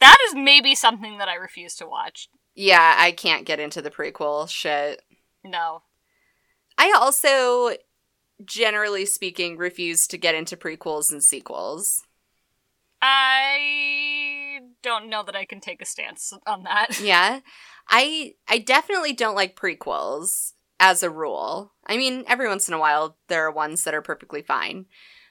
[0.00, 2.28] That is maybe something that I refuse to watch.
[2.54, 5.02] Yeah, I can't get into the prequel shit.
[5.44, 5.82] No.
[6.76, 7.70] I also
[8.44, 12.02] generally speaking refuse to get into prequels and sequels.
[13.00, 17.00] I don't know that I can take a stance on that.
[17.02, 17.40] Yeah.
[17.88, 21.72] I I definitely don't like prequels as a rule.
[21.86, 24.86] I mean, every once in a while there are ones that are perfectly fine.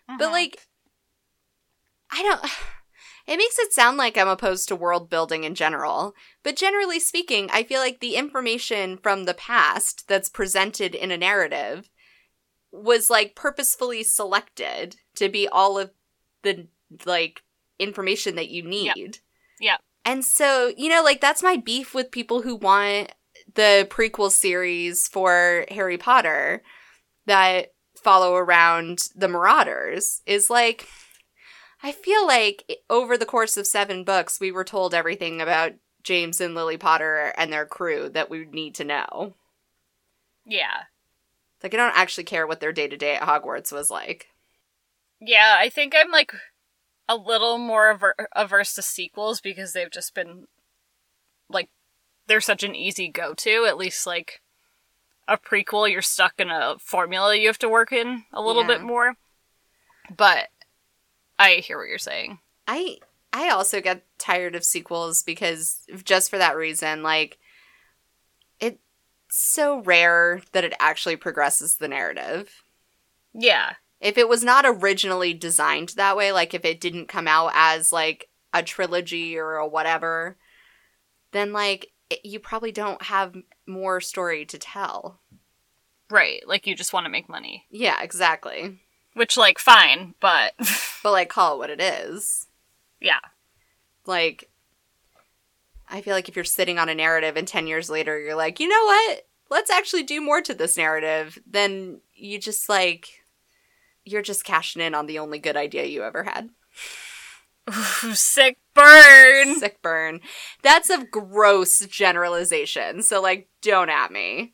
[0.08, 0.32] But Mhm.
[0.32, 0.68] like
[2.12, 2.52] I don't
[3.28, 7.50] it makes it sound like I'm opposed to world building in general, but generally speaking,
[7.52, 11.90] I feel like the information from the past that's presented in a narrative
[12.72, 15.92] was like purposefully selected to be all of
[16.44, 16.68] the
[17.06, 17.44] like
[17.80, 19.20] information that you need.
[19.60, 19.82] Yep.
[20.06, 23.12] And so, you know, like that's my beef with people who want
[23.56, 26.64] the prequel series for Harry Potter
[27.26, 30.88] that follow around the Marauders is like
[31.84, 36.42] I feel like over the course of 7 books we were told everything about James
[36.42, 39.34] and Lily Potter and their crew that we would need to know.
[40.46, 40.84] Yeah.
[41.62, 44.28] Like I don't actually care what their day-to-day at Hogwarts was like.
[45.20, 46.34] Yeah, I think I'm like
[47.10, 50.46] a little more aver- averse to sequels because they've just been
[51.50, 51.70] like
[52.28, 53.66] they're such an easy go to.
[53.68, 54.42] At least like
[55.28, 58.68] a prequel, you're stuck in a formula you have to work in a little Yeah.
[58.68, 59.16] bit more.
[60.16, 60.50] But
[61.40, 62.40] I hear what you're saying.
[62.68, 62.98] I
[63.34, 67.38] I also get tired of sequels because just for that reason, like
[68.60, 68.80] it's
[69.30, 72.64] so rare that it actually progresses the narrative.
[73.34, 73.74] Yeah.
[74.00, 77.92] If it was not originally designed that way, like if it didn't come out as
[77.92, 80.38] like a trilogy or a whatever,
[81.32, 85.20] then like it, you probably don't have more story to tell.
[86.10, 86.42] Right.
[86.48, 87.66] Like you just want to make money.
[87.70, 88.80] Yeah, exactly.
[89.18, 90.54] Which like fine, but
[91.04, 92.48] But like call it what it is.
[93.00, 93.20] yeah.
[94.06, 94.50] like
[95.90, 98.60] I feel like if you're sitting on a narrative and 10 years later you're like,
[98.60, 99.28] "You know what?
[99.50, 103.24] Let's actually do more to this narrative." Then you just like
[104.04, 106.50] you're just cashing in on the only good idea you ever had.
[107.70, 109.60] Ooh, sick burn.
[109.60, 110.22] Sick burn.
[110.62, 113.02] That's a gross generalization.
[113.02, 114.54] So like don't at me.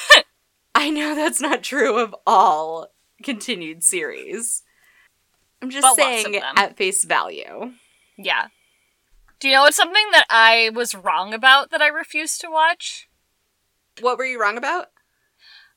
[0.74, 2.88] I know that's not true of all
[3.22, 4.62] continued series.
[5.60, 7.72] I'm just But saying at face value.
[8.16, 8.48] Yeah.
[9.40, 13.08] Do you know what's something that I was wrong about that I refused to watch?
[14.00, 14.86] What were you wrong about?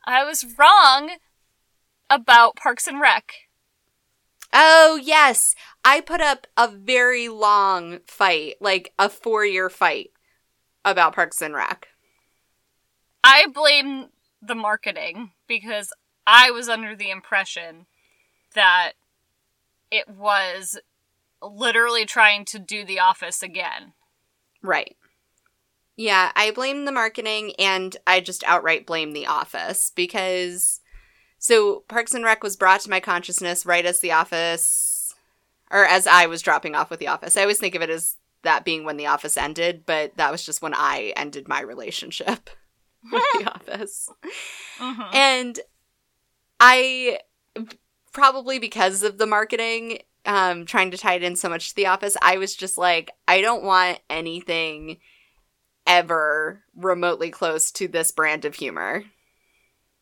[0.06, 1.12] I was wrong
[2.10, 3.34] about Parks and Rec.
[4.54, 5.56] Oh, yes.
[5.86, 10.12] I put up a very long fight, like a four year fight
[10.84, 11.88] about Parks and Rec.
[13.24, 14.08] I blame
[14.42, 15.94] the marketing because
[16.26, 17.86] I was under the impression
[18.54, 18.94] that
[19.90, 20.80] it was
[21.42, 23.94] literally trying to do The Office again.
[24.62, 24.96] Right.
[25.98, 30.80] Yeah, I blame the marketing and I just outright blame The Office because.
[31.38, 35.16] So, Parks and Rec was brought to my consciousness right as The Office,
[35.72, 37.36] or as I was dropping off with The Office.
[37.36, 40.46] I always think of it as that being when The Office ended, but that was
[40.46, 42.52] just when I ended my relationship
[43.12, 44.08] with The Office.
[44.78, 45.16] Mhm.
[45.16, 45.60] And
[46.62, 47.20] I
[48.14, 51.88] probably because of the marketing, um, trying to tie it in so much to the
[51.88, 54.98] office, I was just like, I don't want anything
[55.88, 59.04] ever remotely close to this brand of humor.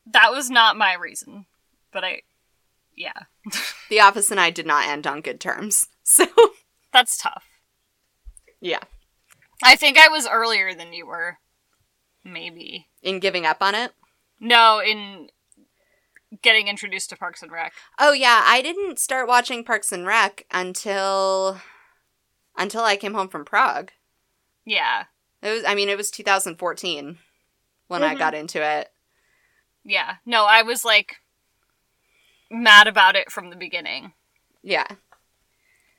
[0.06, 1.46] That was not my reason.
[1.92, 2.22] But I.
[2.96, 3.14] Yeah.
[3.90, 5.88] The office and I did not end on good terms.
[6.04, 6.26] So
[6.92, 7.46] That's tough.
[8.60, 8.80] yeah.
[9.64, 11.38] I think I was earlier than you were.
[12.26, 12.88] Maybe.
[13.04, 13.92] In giving up on it.
[14.40, 15.30] No, in
[16.42, 17.74] getting introduced to Parks and Rec.
[17.98, 21.60] Oh yeah, I didn't start watching Parks and Rec until
[22.58, 23.92] until I came home from Prague.
[24.66, 25.06] Yeah.
[25.42, 27.18] It was I mean it was 2014
[27.88, 28.20] when I Mhm.
[28.20, 28.92] got into it.
[29.84, 30.16] Yeah.
[30.26, 31.18] No, I was like
[32.52, 34.14] mad about it from the beginning.
[34.64, 34.88] Yeah.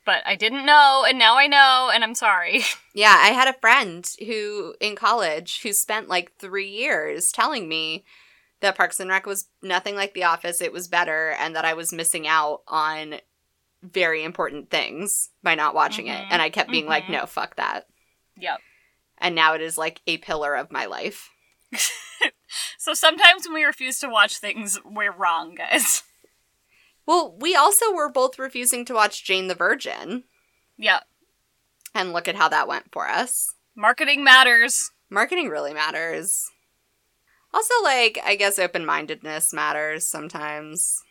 [0.07, 2.63] But I didn't know, and now I know, and I'm sorry.
[2.93, 8.05] Yeah, I had a friend who in college who spent like three years telling me
[8.61, 10.61] that Parks and Rec was nothing like The Office.
[10.61, 13.17] It was better, and that I was missing out on
[13.83, 16.19] very important things by not watching it.
[16.21, 17.11] Mhm, And I kept being like, mhm.
[17.13, 17.87] no, fuck that.
[18.37, 18.61] yep.
[19.19, 21.31] And now it is like a pillar of my life.
[22.79, 26.03] So sometimes when we refuse to watch things, we're wrong, guys.
[27.07, 30.25] Well, we also were both refusing to watch Jane the Virgin,
[30.77, 31.05] Yep.
[31.95, 33.55] and look at how that went for us.
[33.77, 34.91] Marketing matters.
[35.11, 36.50] Marketing really matters.
[37.53, 41.03] Also, like, I guess open mindedness matters sometimes.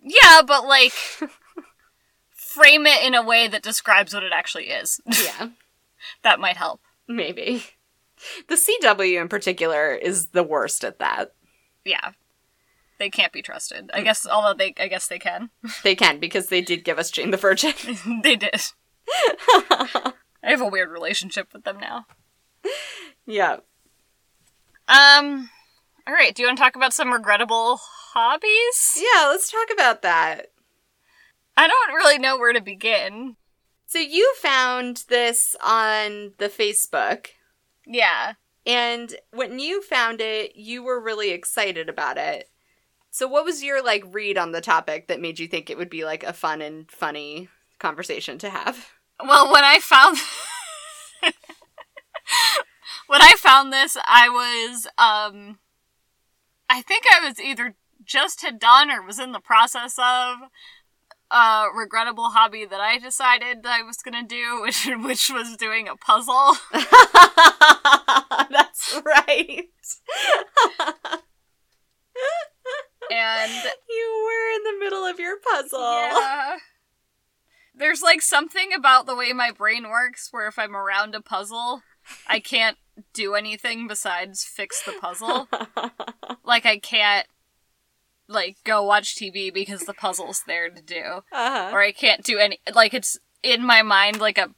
[0.00, 0.92] Yeah, but like
[2.30, 5.00] frame it in a way that describes what it actually is.
[5.24, 5.48] Yeah.
[6.22, 6.80] that might help.
[7.08, 7.64] Maybe.
[8.48, 11.34] The CW in particular is the worst at that.
[11.84, 12.12] Yeah.
[12.98, 13.90] They can't be trusted.
[13.94, 14.04] I mm.
[14.04, 15.50] guess although they I guess they can.
[15.82, 17.74] They can because they did give us Jane the Virgin.
[18.22, 18.60] they did.
[19.08, 20.12] I
[20.42, 22.06] have a weird relationship with them now.
[23.26, 23.58] yeah.
[24.88, 25.50] Um
[26.06, 28.96] all right, do you want to talk about some regrettable hobbies?
[28.96, 30.46] Yeah, let's talk about that.
[31.56, 33.36] I don't really know where to begin.
[33.86, 37.28] So you found this on the Facebook,
[37.86, 38.34] Yeah.
[38.66, 42.50] and when you found it, you were really excited about it.
[43.10, 45.90] So what was your like read on the topic that made you think it would
[45.90, 48.90] be like a fun and funny conversation to have.
[49.22, 50.16] Well, when I found
[53.08, 55.58] when I found this, I was um
[56.70, 60.36] I think I was either just had done or was in the process of
[61.30, 65.96] a regrettable hobby that I decided I was gonna do, which which was doing a
[65.96, 66.56] puzzle.
[68.50, 69.64] That's right.
[73.10, 73.52] And
[73.88, 75.80] you were in the middle of your puzzle.
[75.80, 76.56] yeah.
[77.74, 81.82] There's like something about the way my brain works where if I'm around a puzzle,
[82.26, 82.76] I can't
[83.12, 85.48] do anything besides fix the puzzle.
[86.44, 87.26] like I can't
[88.28, 91.22] like go watch TV because the puzzle's there to do.
[91.32, 91.70] uh-huh.
[91.72, 94.50] Or I can't do any like it's in my mind like a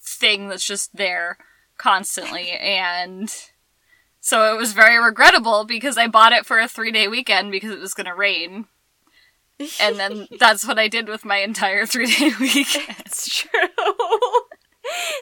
[0.00, 1.38] thing that's just there
[1.76, 3.32] constantly and
[4.20, 7.80] so it was very regrettable because I bought it for a 3-day weekend because it
[7.80, 8.66] was going to rain.
[9.80, 12.96] And then that's what I did with my entire 3-day weekend.
[13.06, 13.68] It's true.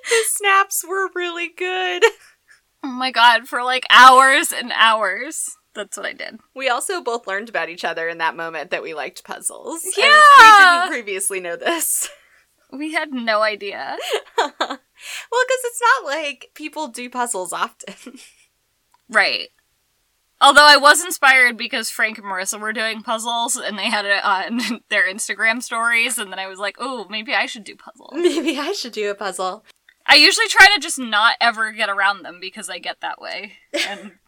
[0.08, 2.04] The snaps were really good.
[2.84, 5.56] Oh my god, for like hours and hours.
[5.74, 6.38] That's what I did.
[6.54, 9.84] We also both learned about each other in that moment that we liked puzzles.
[9.84, 10.22] And Yeah!
[10.38, 12.08] we didn't previously know this.
[12.72, 13.96] We had no idea.
[14.36, 14.80] well, because
[15.30, 17.94] it's not like people do puzzles often.
[19.08, 19.50] Right.
[20.40, 24.22] Although I was inspired because Frank and Marissa were doing puzzles and they had it
[24.24, 28.10] on their Instagram stories, and then I was like, oh, maybe I should do puzzles.
[28.14, 29.64] Maybe I should do a puzzle.
[30.08, 33.54] I usually try to just not ever get around them because I get that way.
[33.88, 34.12] And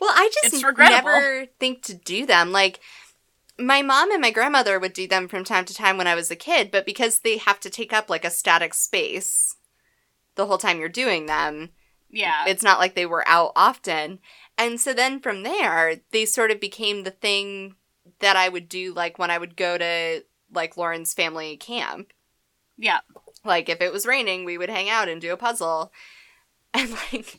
[0.00, 2.52] Well, I just never think to do them.
[2.52, 2.80] Like
[3.58, 6.30] my mom and my grandmother would do them from time to time when I was
[6.30, 9.56] a kid, but because they have to take up like a static space
[10.34, 11.70] the whole time you're doing them,
[12.10, 12.44] yeah.
[12.46, 14.18] it's not like they were out often.
[14.58, 17.76] And so then from there, they sort of became the thing
[18.20, 22.12] that I would do like when I would go to like Lauren's family camp.
[22.76, 23.00] yeah.
[23.44, 25.92] Like if it was raining, we would hang out and do a puzzle.
[26.76, 27.38] And like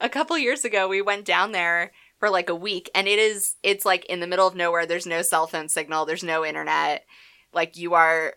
[0.00, 3.56] a couple years ago, we went down there for like a week and it is
[3.64, 4.86] it's like in the middle of nowhere.
[4.86, 7.04] There's no cell phone signal, there's no internet.
[7.52, 8.34] Like you are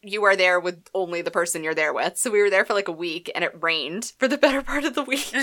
[0.00, 2.16] you are there with only the person you're there with.
[2.18, 4.84] So we were there for like a week and it rained for the better part
[4.84, 5.32] of the week.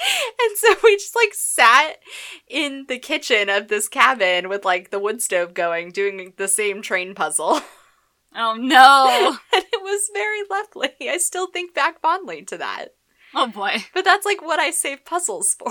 [0.00, 1.98] And so we just like sat
[2.48, 6.82] in the kitchen of this cabin with like the wood stove going, doing the same
[6.82, 7.60] train puzzle.
[8.34, 9.36] Oh no.
[9.54, 11.08] and it was very lovely.
[11.08, 12.94] I still think back fondly to that.
[13.34, 13.84] Oh boy.
[13.94, 15.70] But that's like what I save puzzles for.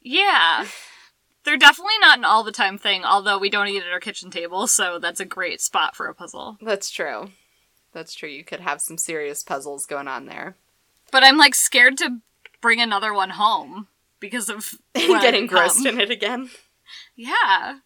[0.00, 0.66] Yeah.
[1.44, 4.30] They're definitely not an all the time thing, although we don't eat at our kitchen
[4.30, 6.58] table, so that's a great spot for a puzzle.
[6.60, 7.30] That's true.
[7.92, 8.28] That's true.
[8.28, 10.56] You could have some serious puzzles going on there.
[11.10, 12.18] But I'm like scared to
[12.60, 13.88] bring another one home
[14.20, 16.50] because of getting engrossed in it again.
[17.16, 17.78] Yeah.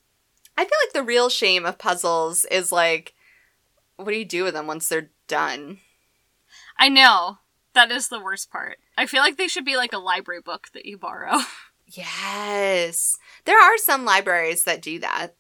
[0.57, 3.15] I feel like the real shame of puzzles is like,
[4.03, 5.79] what do you do with them once they're done?
[6.79, 7.39] I know.
[7.75, 8.79] That is the worst part.
[8.99, 11.39] I feel like they should be like a library book that you borrow.
[11.95, 13.19] Yes.
[13.45, 15.35] There are some libraries that do that.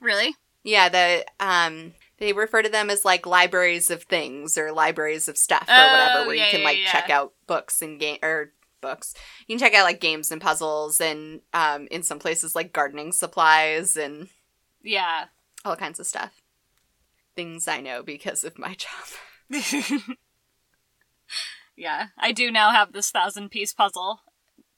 [0.00, 0.34] really?
[0.62, 5.36] Yeah, the um they refer to them as like libraries of things or libraries of
[5.38, 6.92] stuff or Oh, whatever where yeah, you can yeah, like yeah.
[6.92, 9.14] check out books and game or books.
[9.46, 13.12] You can check out like games and puzzles and um in some places like gardening
[13.12, 14.28] supplies and
[14.82, 15.26] Yeah.
[15.64, 16.39] all kinds of stuff.
[17.34, 18.74] Things I know because of my
[19.50, 19.60] job.
[21.76, 22.08] yeah.
[22.18, 24.20] I do now have this thousand piece puzzle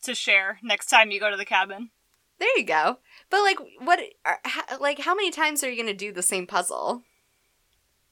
[0.03, 1.91] to share next time you go to the cabin.
[2.39, 2.99] There you go.
[3.31, 4.41] But like what are,
[4.81, 7.03] like how many times are you going to do the same puzzle?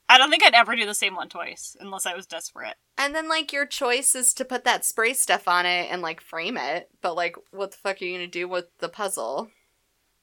[0.08, 2.74] I don't think I'd ever do the same one twice unless I was desperate.
[2.98, 6.20] And then like your choice is to put that spray stuff on it and like
[6.20, 9.50] frame it, but like what the fuck are you going to do with the puzzle?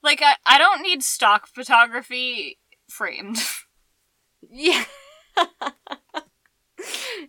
[0.03, 2.59] Like I, I don't need stock photography
[2.89, 3.37] framed.
[4.49, 4.85] Yeah.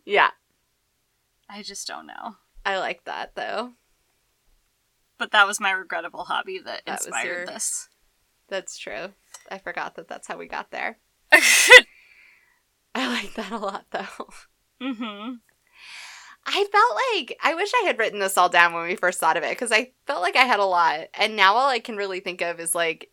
[0.05, 0.31] yeah,
[1.49, 2.37] I just don't know.
[2.65, 3.73] I like that though.
[5.19, 7.89] But that was my regrettable hobby that, That inspired your- this.
[8.49, 9.13] That's true.
[9.51, 10.99] I forgot that that's how we got there.
[11.33, 14.29] I like that a lot though.
[14.81, 15.35] mm-hmm.
[16.47, 19.37] I felt like I wish I had written this all down when we first thought
[19.37, 21.97] of it because I felt like I had a lot, and now all I can
[21.97, 23.11] really think of is like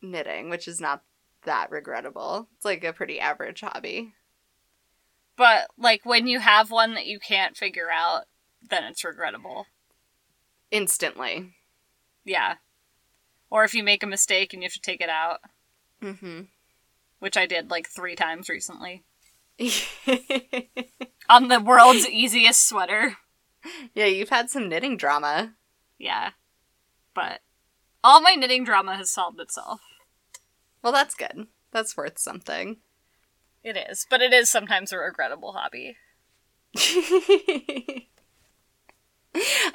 [0.00, 1.02] knitting, which is not
[1.48, 2.48] that regrettable.
[2.56, 4.12] It's like a pretty average hobby.
[5.36, 8.24] But like when you have one that you can't figure out,
[8.70, 9.66] then it's regrettable.
[10.70, 11.54] Instantly.
[12.24, 12.54] Yeah.
[13.50, 15.40] Or if you make a mistake and you have to take it out,
[16.02, 16.42] Mm-hmm.
[17.18, 19.02] which I did like three times recently.
[21.28, 23.16] On the world's easiest sweater.
[23.94, 25.54] yeah, you've had some knitting drama.
[25.98, 26.30] Yeah.
[27.14, 27.40] But
[28.04, 29.80] all my knitting drama has solved itself.
[30.82, 31.46] Well, that's good.
[31.72, 32.78] That's worth something.
[33.62, 35.96] It is, but it is sometimes a regrettable hobby.
[36.76, 38.04] I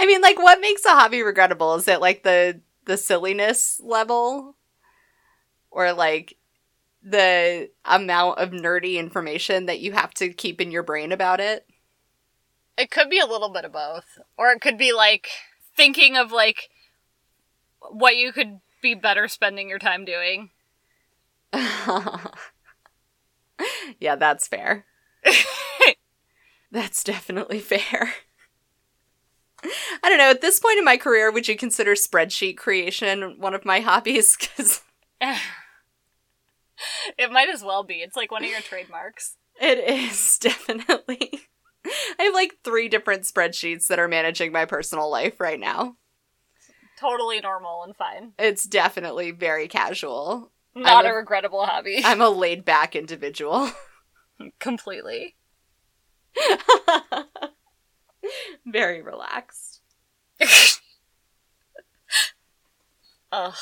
[0.06, 1.76] mean, like, what makes a hobby regrettable?
[1.76, 4.56] Is it like the the silliness level,
[5.72, 6.38] or like
[7.02, 11.68] the amount of nerdy information that you have to keep in your brain about it?
[12.78, 15.30] It could be a little bit of both, or it could be like
[15.76, 16.70] thinking of like
[17.92, 20.50] what you could be better spending your time doing.
[24.00, 24.86] yeah, that's fair.
[26.72, 28.14] that's definitely fair.
[29.64, 30.32] I don't know.
[30.32, 34.38] At this point in my career, would you consider spreadsheet creation one of my hobbies?
[34.58, 34.82] Because
[37.18, 37.96] it might as well be.
[37.96, 39.38] It's like one of your trademarks.
[39.62, 41.42] it is definitely.
[42.20, 45.96] I have like three different spreadsheets that are managing my personal life right now.
[47.00, 48.34] Totally normal and fine.
[48.38, 50.52] It's definitely very casual.
[50.76, 52.02] Not I'm a a- regrettable hobby.
[52.04, 53.70] I'm a laid back individual.
[54.60, 55.36] Completely.
[58.66, 59.82] very relaxed.
[63.32, 63.54] Ugh.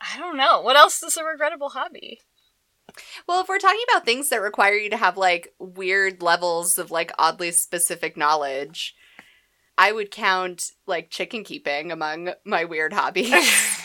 [0.00, 0.60] I don't know.
[0.60, 2.20] What else is a regrettable hobby?
[3.26, 6.90] Well, if we're talking about things that require you to have like weird levels of
[6.90, 8.94] like oddly specific knowledge,
[9.76, 13.77] I would count like chicken keeping among my weird hobbies.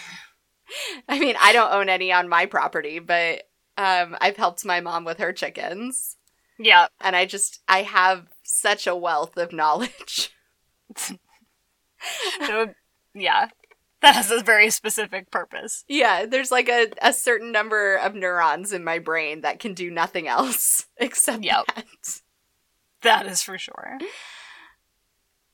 [1.10, 3.44] I mean, I don't own any on my property, but
[3.78, 6.18] um, I've helped my mom with her chickens,
[6.60, 6.88] yeah.
[7.02, 10.32] and I just I have such a wealth of knowledge.
[12.50, 12.76] Would-
[13.16, 13.48] yeah.
[14.02, 15.86] That has a very specific purpose.
[15.88, 19.90] yeah, there's like a, a certain number of neurons in my brain that can do
[19.90, 21.66] nothing else except Yep.
[21.74, 21.86] that.
[23.04, 23.98] That is for sure.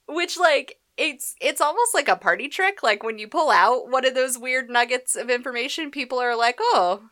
[0.07, 2.84] Which like it's it's almost like a party trick.
[2.84, 6.58] Like when you pull out one of those weird nuggets of information, people are like,
[6.60, 7.10] "Oh,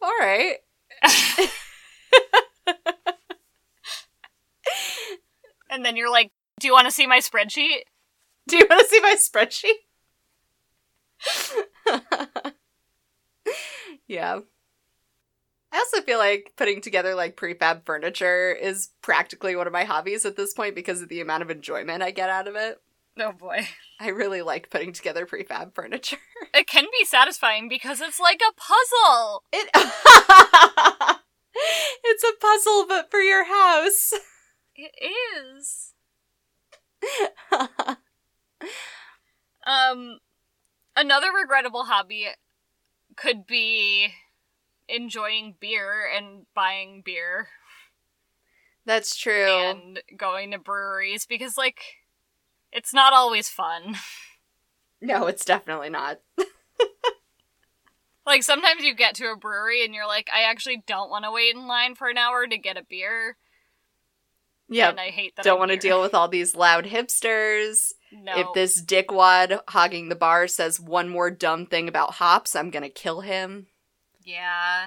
[0.00, 0.58] all right."
[5.70, 6.30] and then you're like,
[6.60, 7.82] do you want to see my spreadsheet?
[8.46, 9.72] Do you want to see my spreadsheet?
[14.06, 14.40] yeah.
[15.74, 20.24] I also feel like putting together like prefab furniture is practically one of my hobbies
[20.24, 22.80] at this point because of the amount of enjoyment I get out of it.
[23.18, 23.66] Oh boy.
[23.98, 26.18] I really like putting together prefab furniture.
[26.54, 29.42] It can be satisfying because it's like a puzzle.
[29.52, 29.68] It
[32.04, 34.12] It's a puzzle but for your house.
[34.76, 34.92] It
[35.40, 35.94] is.
[39.64, 40.18] Um,
[40.96, 42.26] another regrettable hobby
[43.16, 44.12] could be
[44.88, 47.48] enjoying beer and buying beer
[48.84, 49.48] That's true.
[49.48, 51.80] and going to breweries because, like,
[52.72, 53.96] it's not always fun.
[55.00, 56.20] no, it's definitely not.
[58.26, 61.32] Like, sometimes you get to a brewery and you're like, I actually don't want to
[61.32, 63.36] wait in line for an hour to get a beer.
[64.68, 64.88] Yeah.
[64.88, 65.44] And I hate that.
[65.44, 67.92] Don't want to deal with all these loud hipsters.
[68.10, 68.32] No.
[68.34, 72.88] If this dickwad hogging the bar says one more dumb thing about hops, I'm gonna
[72.88, 73.66] kill him.
[74.24, 74.86] Yeah.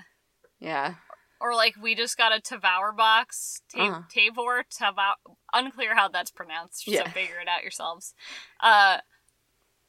[0.59, 0.95] Yeah.
[1.39, 4.01] Or like we just got a Tavour box, Ta- Uh-huh.
[4.11, 5.13] Tavor, Tavour,
[5.53, 7.03] unclear how that's pronounced, Yeah.
[7.05, 8.15] so figure it out yourselves.
[8.59, 8.97] Uh,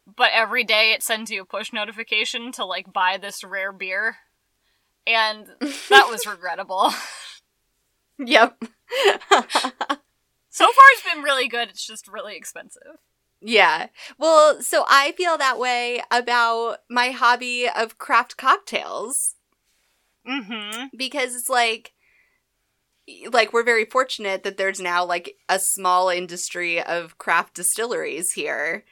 [0.07, 4.17] but every day it sends you a push notification to like buy this rare beer,
[5.07, 5.47] and
[5.89, 6.91] that was regrettable.
[8.19, 8.63] Yep.
[9.31, 11.69] so far it's been really good.
[11.69, 12.99] It's just really expensive.
[13.41, 13.87] yeah.
[14.19, 19.35] Well, so I feel that way about my hobby of craft cocktails.
[20.27, 20.97] Mm-hmm.
[20.97, 21.93] because it's like
[23.33, 28.85] like we're very fortunate that there's now like a small industry of craft distilleries here.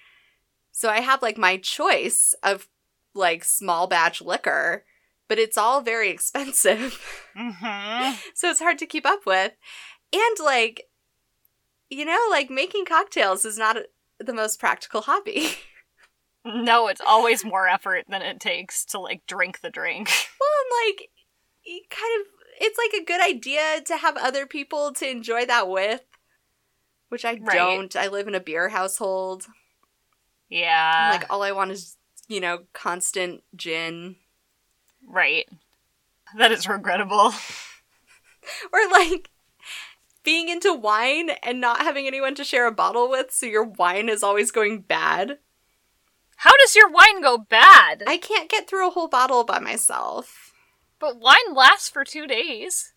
[0.72, 2.68] So I have like my choice of
[3.14, 4.84] like small batch liquor,
[5.28, 6.98] but it's all very expensive.
[7.36, 8.14] Mm-hmm.
[8.34, 9.52] so it's hard to keep up with.
[10.12, 10.84] And like
[11.90, 13.76] you know, like making cocktails is not
[14.18, 15.50] the most practical hobby.
[16.48, 20.08] No, it's always more effort than it takes to like drink the drink.
[20.40, 21.10] Well, and like,
[21.90, 22.26] kind of,
[22.60, 26.02] it's like a good idea to have other people to enjoy that with,
[27.08, 27.56] which I Right.
[27.56, 27.94] don't.
[27.96, 29.46] I live in a beer household.
[30.48, 31.10] Yeah.
[31.12, 31.96] like, all I want is,
[32.28, 34.16] you know, constant gin.
[35.06, 35.48] right.
[36.36, 37.32] That is regrettable.
[38.72, 39.30] Or like,
[40.22, 44.08] being into wine and not having anyone to share a bottle with, so your wine
[44.08, 45.38] is always going bad.
[46.36, 48.04] How does your wine go bad?
[48.06, 50.45] I can't get through a whole bottle by myself.
[50.98, 52.92] But wine lasts for two days.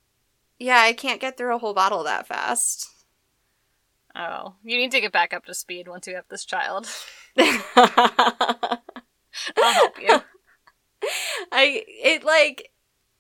[0.58, 2.88] Yeah, I can't get through a whole bottle that fast.
[4.16, 6.88] Oh, you need to get back up to speed once you have this child.
[7.38, 8.82] I'll
[9.56, 10.22] help you.
[11.52, 12.72] I it like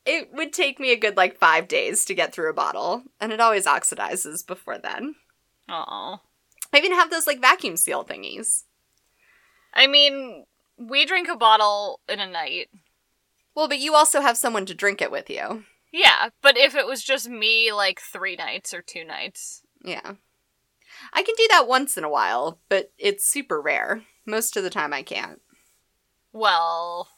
[0.06, 3.32] it would take me a good like five days to get through a bottle, and
[3.32, 5.16] it always oxidizes before then.
[5.70, 6.20] Oh.
[6.74, 8.64] I even have those like vacuum seal thingies.
[9.74, 10.46] I mean,
[10.78, 12.70] we drink a bottle in a night.
[13.60, 15.66] Well, but you also have someone to drink it with you.
[15.92, 19.64] Yeah, but if it was just me, like three nights or two nights.
[19.84, 20.14] Yeah.
[21.12, 24.04] I can do that once in a while, but it's super rare.
[24.26, 25.42] Most of the time I can't.
[26.32, 27.10] Well,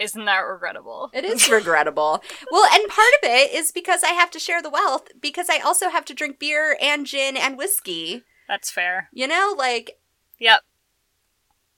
[0.00, 1.10] isn't that regrettable?
[1.12, 2.20] It is regrettable.
[2.50, 5.60] Well, and part of it is because I have to share the wealth because I
[5.60, 8.24] also have to drink beer and gin and whiskey.
[8.48, 9.08] That's fair.
[9.12, 10.00] You know, like
[10.40, 10.62] Yep.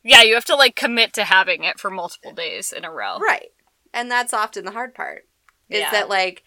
[0.05, 3.19] Yeah, you have to like commit to having it for multiple days in a row.
[3.19, 3.49] right.
[3.93, 5.27] And that's often the hard part.
[5.71, 5.91] Is Yeah.
[5.93, 6.43] that like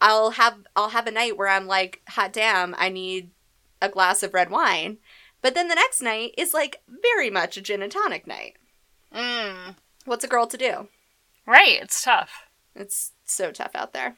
[0.00, 3.30] I'll have I'll have a night where I'm like, hot damn, I need
[3.82, 4.98] a glass of red wine.
[5.42, 8.56] But then the next night is like very much a gin and tonic night.
[9.14, 9.76] Mm.
[10.04, 10.88] What's a girl to do?
[11.46, 12.44] Right, it's tough.
[12.76, 14.16] It's so tough out there.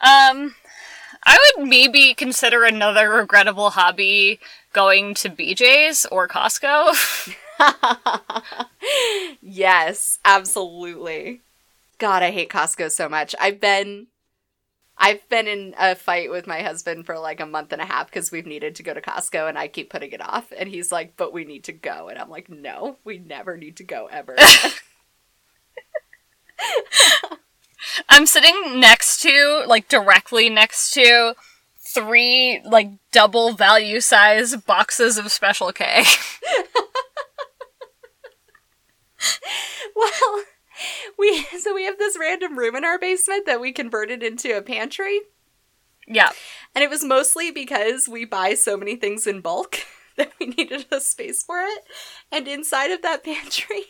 [0.00, 0.54] Um,
[1.24, 4.40] I would maybe consider another regrettable hobby
[4.72, 6.94] going to BJ's or Costco.
[9.42, 11.40] yes, absolutely.
[11.98, 13.34] God, I hate Costco so much.
[13.40, 14.08] I've been
[14.98, 18.06] I've been in a fight with my husband for like a month and a half
[18.08, 20.52] because we've needed to go to Costco and I keep putting it off.
[20.56, 22.08] And he's like, but we need to go.
[22.08, 24.36] And I'm like, no, we never need to go ever.
[28.08, 31.34] I'm sitting next to, like, directly next to
[31.78, 36.04] three, like, double value size boxes of Special K.
[39.96, 40.42] well,
[41.18, 44.62] we so we have this random room in our basement that we converted into a
[44.62, 45.20] pantry.
[46.06, 46.30] yeah.
[46.74, 49.78] And it was mostly because we buy so many things in bulk
[50.16, 51.84] that we needed a space for it.
[52.30, 53.84] And inside of that pantry,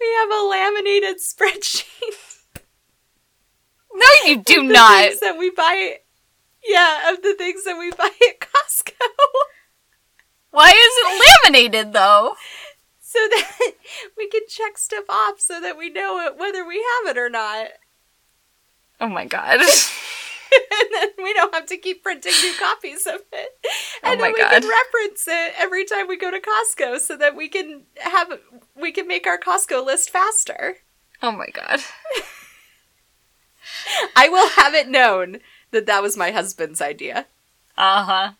[0.00, 2.37] we have a laminated spreadsheet.
[3.98, 5.04] No, you do of the not.
[5.08, 5.98] Things that we buy.
[6.66, 8.92] Yeah, of the things that we buy at Costco.
[10.50, 12.34] Why is it laminated, though?
[13.00, 13.72] so that
[14.18, 17.30] we can check stuff off so that we know it, whether we have it or
[17.30, 17.68] not.
[19.00, 19.60] Oh my god.
[19.60, 23.50] and then we don't have to keep printing new copies of it.
[24.04, 24.50] Oh And my then we God.
[24.62, 28.38] can reference it every time we go to Costco so that we can have
[28.74, 30.76] we can make our Costco list faster.
[31.22, 31.80] Oh my god.
[34.16, 35.38] I will have it known
[35.70, 37.26] that that was my husband's idea.
[37.76, 38.32] Uh huh.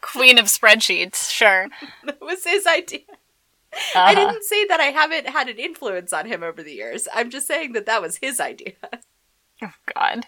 [0.00, 1.68] Queen of spreadsheets, sure.
[2.04, 3.00] That was his idea.
[3.72, 4.00] Uh-huh.
[4.00, 7.06] I didn't say that I haven't had an influence on him over the years.
[7.12, 8.74] I'm just saying that that was his idea.
[9.60, 10.24] Oh god.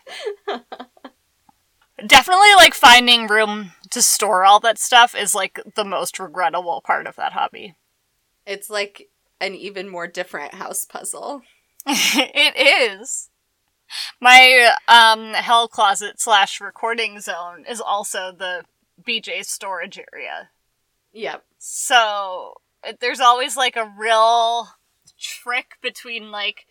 [2.06, 7.06] Definitely like finding room to store all that stuff is like the most regrettable part
[7.06, 7.74] of that hobby.
[8.46, 9.08] It's like
[9.40, 11.42] an even more different house puzzle.
[11.86, 13.29] it is.
[14.20, 18.64] My um hell closet slash recording zone is also the
[19.02, 20.50] BJ storage area.
[21.12, 21.44] Yep.
[21.58, 24.68] So it- there's always like a real
[25.18, 26.66] trick between like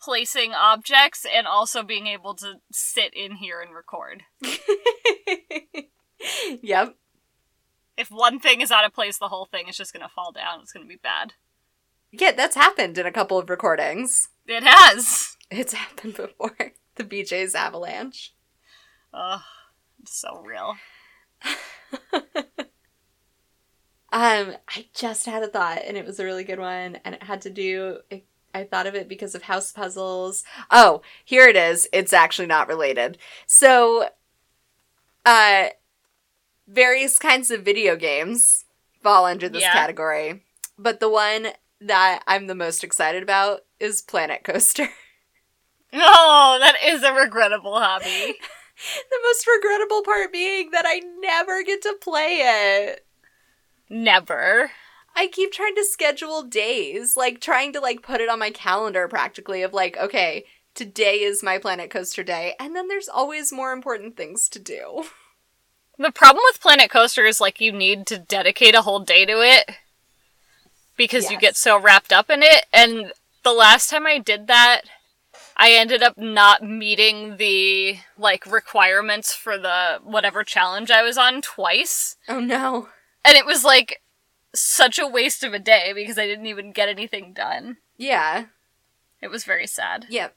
[0.00, 4.24] placing objects and also being able to sit in here and record.
[6.62, 6.96] yep.
[7.96, 10.60] If one thing is out of place, the whole thing is just gonna fall down.
[10.62, 11.34] It's gonna be bad.
[12.10, 14.28] Yeah, that's happened in a couple of recordings.
[14.46, 15.31] It has.
[15.52, 16.56] It's happened before.
[16.96, 18.34] The BJ's avalanche.
[19.12, 19.42] Oh,
[20.06, 20.76] so real.
[24.14, 27.22] Um, I just had a thought, and it was a really good one, and it
[27.22, 28.00] had to do.
[28.10, 30.44] It, I thought of it because of house puzzles.
[30.70, 31.88] Oh, here it is.
[31.94, 33.16] It's actually not related.
[33.46, 34.10] So,
[35.24, 35.68] uh,
[36.68, 38.66] various kinds of video games
[39.02, 39.72] fall under this Yeah.
[39.72, 40.44] category,
[40.76, 41.48] but the one
[41.80, 44.88] that I'm the most excited about is Planet Coaster.
[45.92, 48.06] Oh, that is a regrettable hobby.
[49.10, 53.06] the most regrettable part being that I never get to play it.
[53.88, 54.70] Never.
[55.14, 59.06] I keep trying to schedule days, like trying to like put it on my calendar
[59.08, 63.72] practically of like, okay, today is my Planet Coaster day, and then there's always more
[63.72, 65.04] important things to do.
[65.98, 69.34] The problem with Planet Coaster is like you need to dedicate a whole day to
[69.42, 69.70] it
[70.96, 72.64] because you get so wrapped up in it.
[72.72, 73.12] And
[73.44, 74.82] the last time I did that,
[75.56, 81.42] I ended up not meeting the like requirements for the whatever challenge I was on
[81.42, 82.16] twice.
[82.28, 82.88] Oh no.
[83.24, 84.02] And it was like
[84.54, 87.78] such a waste of a day because I didn't even get anything done.
[87.96, 88.46] Yeah.
[89.20, 90.06] It was very sad.
[90.08, 90.36] Yep.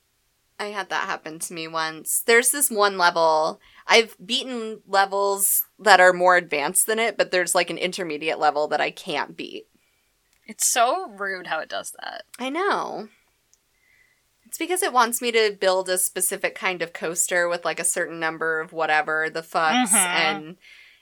[0.60, 2.24] I had that happen to me once.
[2.26, 3.60] There's this one level.
[3.88, 8.68] I've beaten levels that are more advanced than it, but there's like an intermediate level
[8.70, 9.68] that I can't beat.
[10.48, 12.24] It's so rude how it does that.
[12.40, 13.10] I know.
[14.56, 17.84] It's because it wants me to build a specific kind of coaster with like a
[17.84, 19.98] certain number of whatever the fucks, Mhm.
[19.98, 20.58] and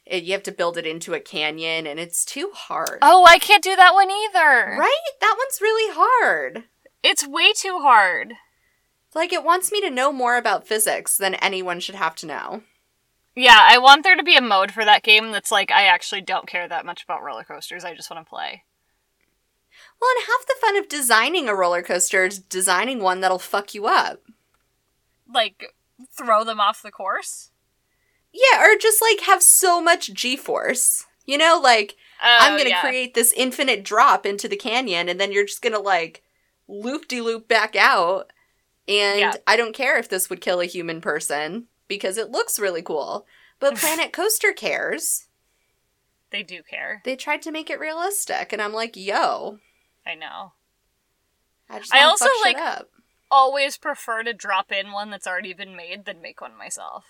[0.08, 2.98] it, you have to build it into a canyon, and it's too hard.
[3.04, 4.76] Oh, I can't do that one either.
[4.80, 5.02] right?
[5.22, 6.64] That one's really hard.
[7.04, 8.34] It's way too hard.
[9.14, 12.64] Like it wants me to know more about physics than anyone should have to know.
[13.36, 16.22] Yeah, I want there to be a mode for that game that's like I actually
[16.22, 17.86] don't care that much about roller coasters.
[17.86, 18.64] I just want to play.
[20.02, 23.74] Well, and half the fun of designing a roller coaster is designing one that'll fuck
[23.74, 24.22] you up.
[25.32, 25.74] Like
[26.12, 27.52] throw them off the course.
[28.34, 31.06] Yeah, or just like have so much G force.
[31.26, 32.82] You know, like oh, I'm Oh, gonna yeah.
[32.82, 36.24] create this infinite drop into the canyon, and then you're just gonna like
[36.68, 38.32] loop de loop back out.
[38.88, 39.34] And Yeah.
[39.48, 43.26] I don't care if this would kill a human person because it looks really cool.
[43.60, 45.28] But Planet Coaster cares.
[46.32, 47.02] They do care.
[47.06, 49.60] They tried to make it realistic, and I'm like, yo,
[50.06, 50.54] I know.
[51.70, 52.58] I just I also, like-.
[53.32, 57.06] Always prefer to drop in one that's already been made than make one myself.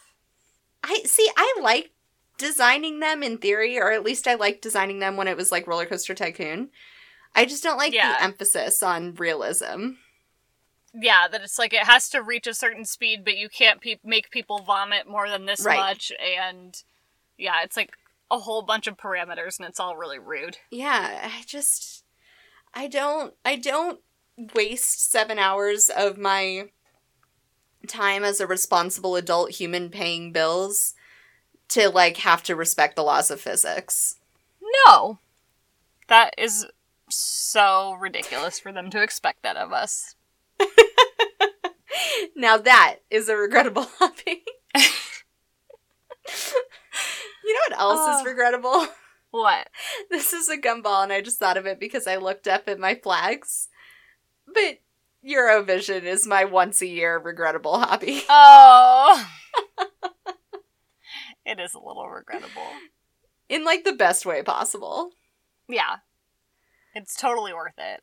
[0.81, 1.29] I see.
[1.35, 1.91] I like
[2.37, 5.67] designing them in theory, or at least I like designing them when it was like
[5.67, 6.69] Roller Coaster Tycoon.
[7.35, 8.13] I just don't like Yeah.
[8.13, 9.93] the emphasis on realism.
[10.93, 13.99] Yeah, that it's like it has to reach a certain speed, but you can't pe-
[14.03, 15.77] make people vomit more than this Right.
[15.77, 16.81] much, and
[17.37, 17.97] yeah, it's like
[18.29, 20.59] a whole bunch of parameters, and it's all really rude.
[20.69, 22.02] Yeah, I just
[22.73, 23.99] I don't I don't
[24.55, 26.69] waste 7 hours of my
[27.87, 30.93] time as a responsible adult human paying bills
[31.69, 34.15] to like have to respect the laws of physics.
[34.87, 35.19] No,
[36.07, 36.65] that is
[37.09, 40.15] so ridiculous for them to expect that of us.
[42.35, 44.43] Now that is a regrettable hobby.
[44.75, 44.81] you
[47.53, 48.19] know what else Oh.
[48.19, 48.29] is uh.
[48.29, 48.87] regrettable?
[49.33, 49.67] What?
[50.11, 52.77] This is a gumball, and I just thought of it because I looked up at
[52.77, 53.67] my flags.
[54.45, 54.77] But
[55.27, 58.23] Eurovision is my once a year regrettable hobby.
[58.29, 59.27] Oh,
[61.45, 62.69] it is a little regrettable.
[63.49, 65.09] In like the best way possible.
[65.67, 65.97] Yeah,
[66.93, 68.01] it's totally worth it.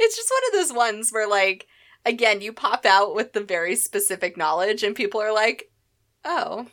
[0.00, 1.66] It's just one of those ones where, like,
[2.06, 5.70] again, you pop out with the very specific knowledge, and people are like,
[6.24, 6.68] oh.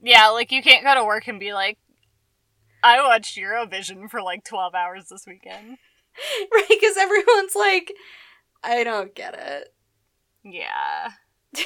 [0.00, 1.78] Yeah, like you can't go to work and be like,
[2.84, 5.78] I watched Eurovision for like 12 hours this weekend.
[6.52, 6.66] Right?
[6.68, 7.92] Because everyone's like,
[8.62, 9.74] I don't get it.
[10.44, 11.10] Yeah.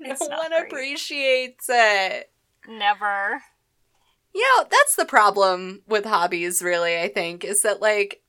[0.00, 0.66] No one great.
[0.66, 2.30] appreciates it.
[2.68, 3.42] Never.
[4.32, 8.22] You know, that's the problem with hobbies, really, I think, is that, like,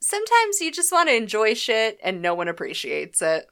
[0.00, 3.46] sometimes you just want to enjoy shit and no one appreciates it.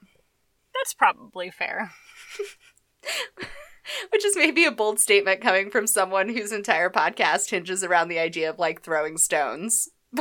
[0.75, 1.93] That's probably fair.
[4.11, 8.19] Which is maybe a bold statement coming from someone whose entire podcast hinges around the
[8.19, 9.89] idea of, like, throwing stones.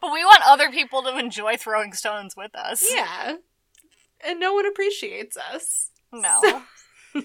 [0.00, 2.82] But, we want other people to enjoy throwing stones with us.
[2.92, 3.36] yeah.
[4.26, 5.90] And no one appreciates us.
[6.12, 6.40] No.
[6.42, 6.62] So-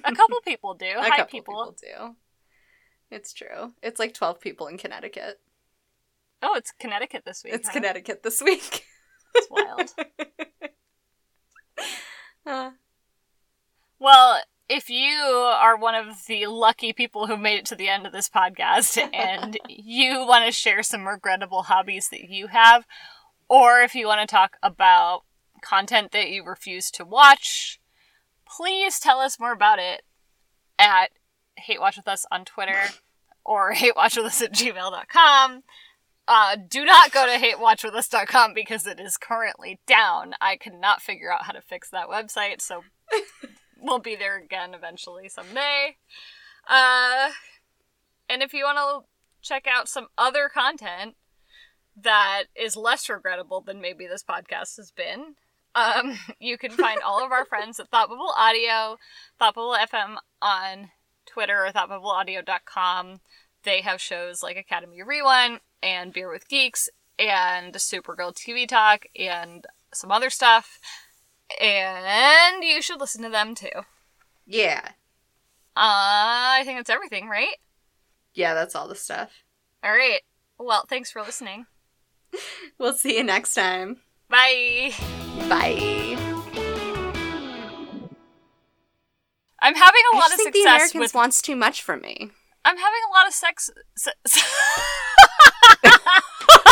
[0.03, 0.85] a couple people do.
[0.97, 1.75] A Hi, couple people.
[1.75, 2.15] people do.
[3.15, 3.73] It's true.
[3.81, 5.39] It's like 12 people in Connecticut.
[6.41, 7.53] Oh, it's Connecticut this week.
[7.53, 7.73] It's huh?
[7.73, 8.85] Connecticut this week.
[9.35, 9.89] It's wild.
[12.45, 12.71] Uh,
[13.99, 18.05] Well, if you are one of the lucky people who made it to the end
[18.05, 22.85] of this podcast and you want to share some regrettable hobbies that you have,
[23.49, 25.23] or if you want to talk about
[25.61, 27.79] content that you refuse to watch,
[28.47, 30.03] please tell us more about it
[30.79, 31.11] at
[31.57, 32.79] Hate Watch With Us on Twitter
[33.45, 35.63] or hatewatchwithus at gmail.com.
[36.25, 40.33] Uh, do not go to hatewatchwithus.com because it is currently down.
[40.39, 42.83] I cannot figure out how to fix that website, so
[43.83, 45.97] we'll be there again eventually someday.
[46.67, 47.29] Uh,
[48.29, 51.15] and if you want to check out some other content
[52.01, 55.35] that is less regrettable than maybe this podcast has been,
[55.75, 58.97] um, you can find all of our friends at Thought Bubble Audio,
[59.37, 60.89] Thought Bubble FM on
[61.25, 63.19] Twitter or thoughtbubbleaudio.com.
[63.63, 69.65] They have shows like Academy Rewind and Beer with Geeks and Supergirl TV Talk and
[69.93, 70.79] some other stuff.
[71.61, 73.69] And you should listen to them too.
[74.45, 74.81] yeah.
[75.75, 77.55] Uh, I think that's everything, right?
[78.35, 79.31] Yeah, that's all the stuff.
[79.83, 80.21] All right.
[80.59, 81.65] Well, thanks for listening.
[82.79, 83.97] We'll see you next time.
[84.29, 84.91] Bye.
[85.47, 86.17] Bye.
[89.61, 91.13] I'm having a I lot of think the Americans with.
[91.13, 92.31] wants too much from me.
[92.65, 93.69] I'm having a lot of sex.
[93.95, 94.11] se-